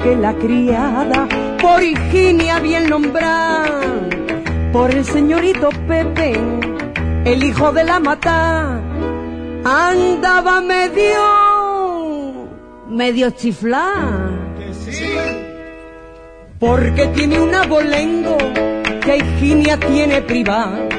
Que 0.05 0.15
la 0.15 0.35
criada, 0.35 1.27
por 1.59 1.81
Higinia 1.81 2.59
bien 2.59 2.87
nombrada, 2.87 3.81
por 4.71 4.91
el 4.91 5.03
señorito 5.03 5.69
Pepe, 5.87 6.35
el 7.25 7.43
hijo 7.43 7.71
de 7.71 7.83
la 7.83 7.99
mata, 7.99 8.79
andaba 9.63 10.61
medio, 10.61 11.23
medio 12.87 13.31
chiflá. 13.31 14.29
Porque 16.59 17.07
tiene 17.07 17.39
un 17.39 17.55
abolengo 17.55 18.37
que 19.03 19.17
Higinia 19.17 19.79
tiene 19.79 20.21
privada. 20.21 20.94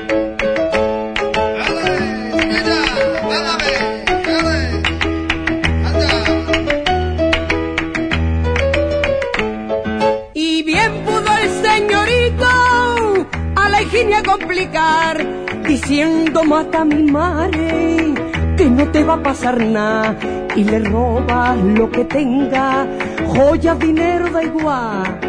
Diciendo 15.66 16.44
mata 16.44 16.80
a 16.80 16.84
mi 16.84 17.02
madre, 17.02 18.14
que 18.56 18.70
no 18.70 18.90
te 18.90 19.04
va 19.04 19.14
a 19.14 19.22
pasar 19.22 19.62
nada. 19.62 20.16
Y 20.56 20.64
le 20.64 20.78
roba 20.78 21.54
lo 21.54 21.90
que 21.90 22.04
tenga, 22.04 22.86
joyas, 23.26 23.78
dinero, 23.78 24.30
da 24.30 24.42
igual, 24.42 25.20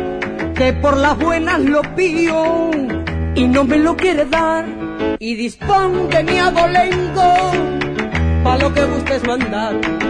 que 0.56 0.72
por 0.74 0.96
las 0.96 1.18
buenas 1.18 1.60
lo 1.60 1.82
pío 1.96 2.72
y 3.36 3.48
no 3.48 3.66
me 3.66 3.78
lo 3.78 3.98
quiere 3.98 4.26
dar. 4.26 4.66
Y 5.20 5.36
dispón 5.36 6.10
de 6.10 6.24
mi 6.24 6.38
abolengo, 6.38 7.52
pa' 8.44 8.58
lo 8.58 8.74
que 8.74 8.86
gustes 8.86 9.28
mandar. 9.28 10.07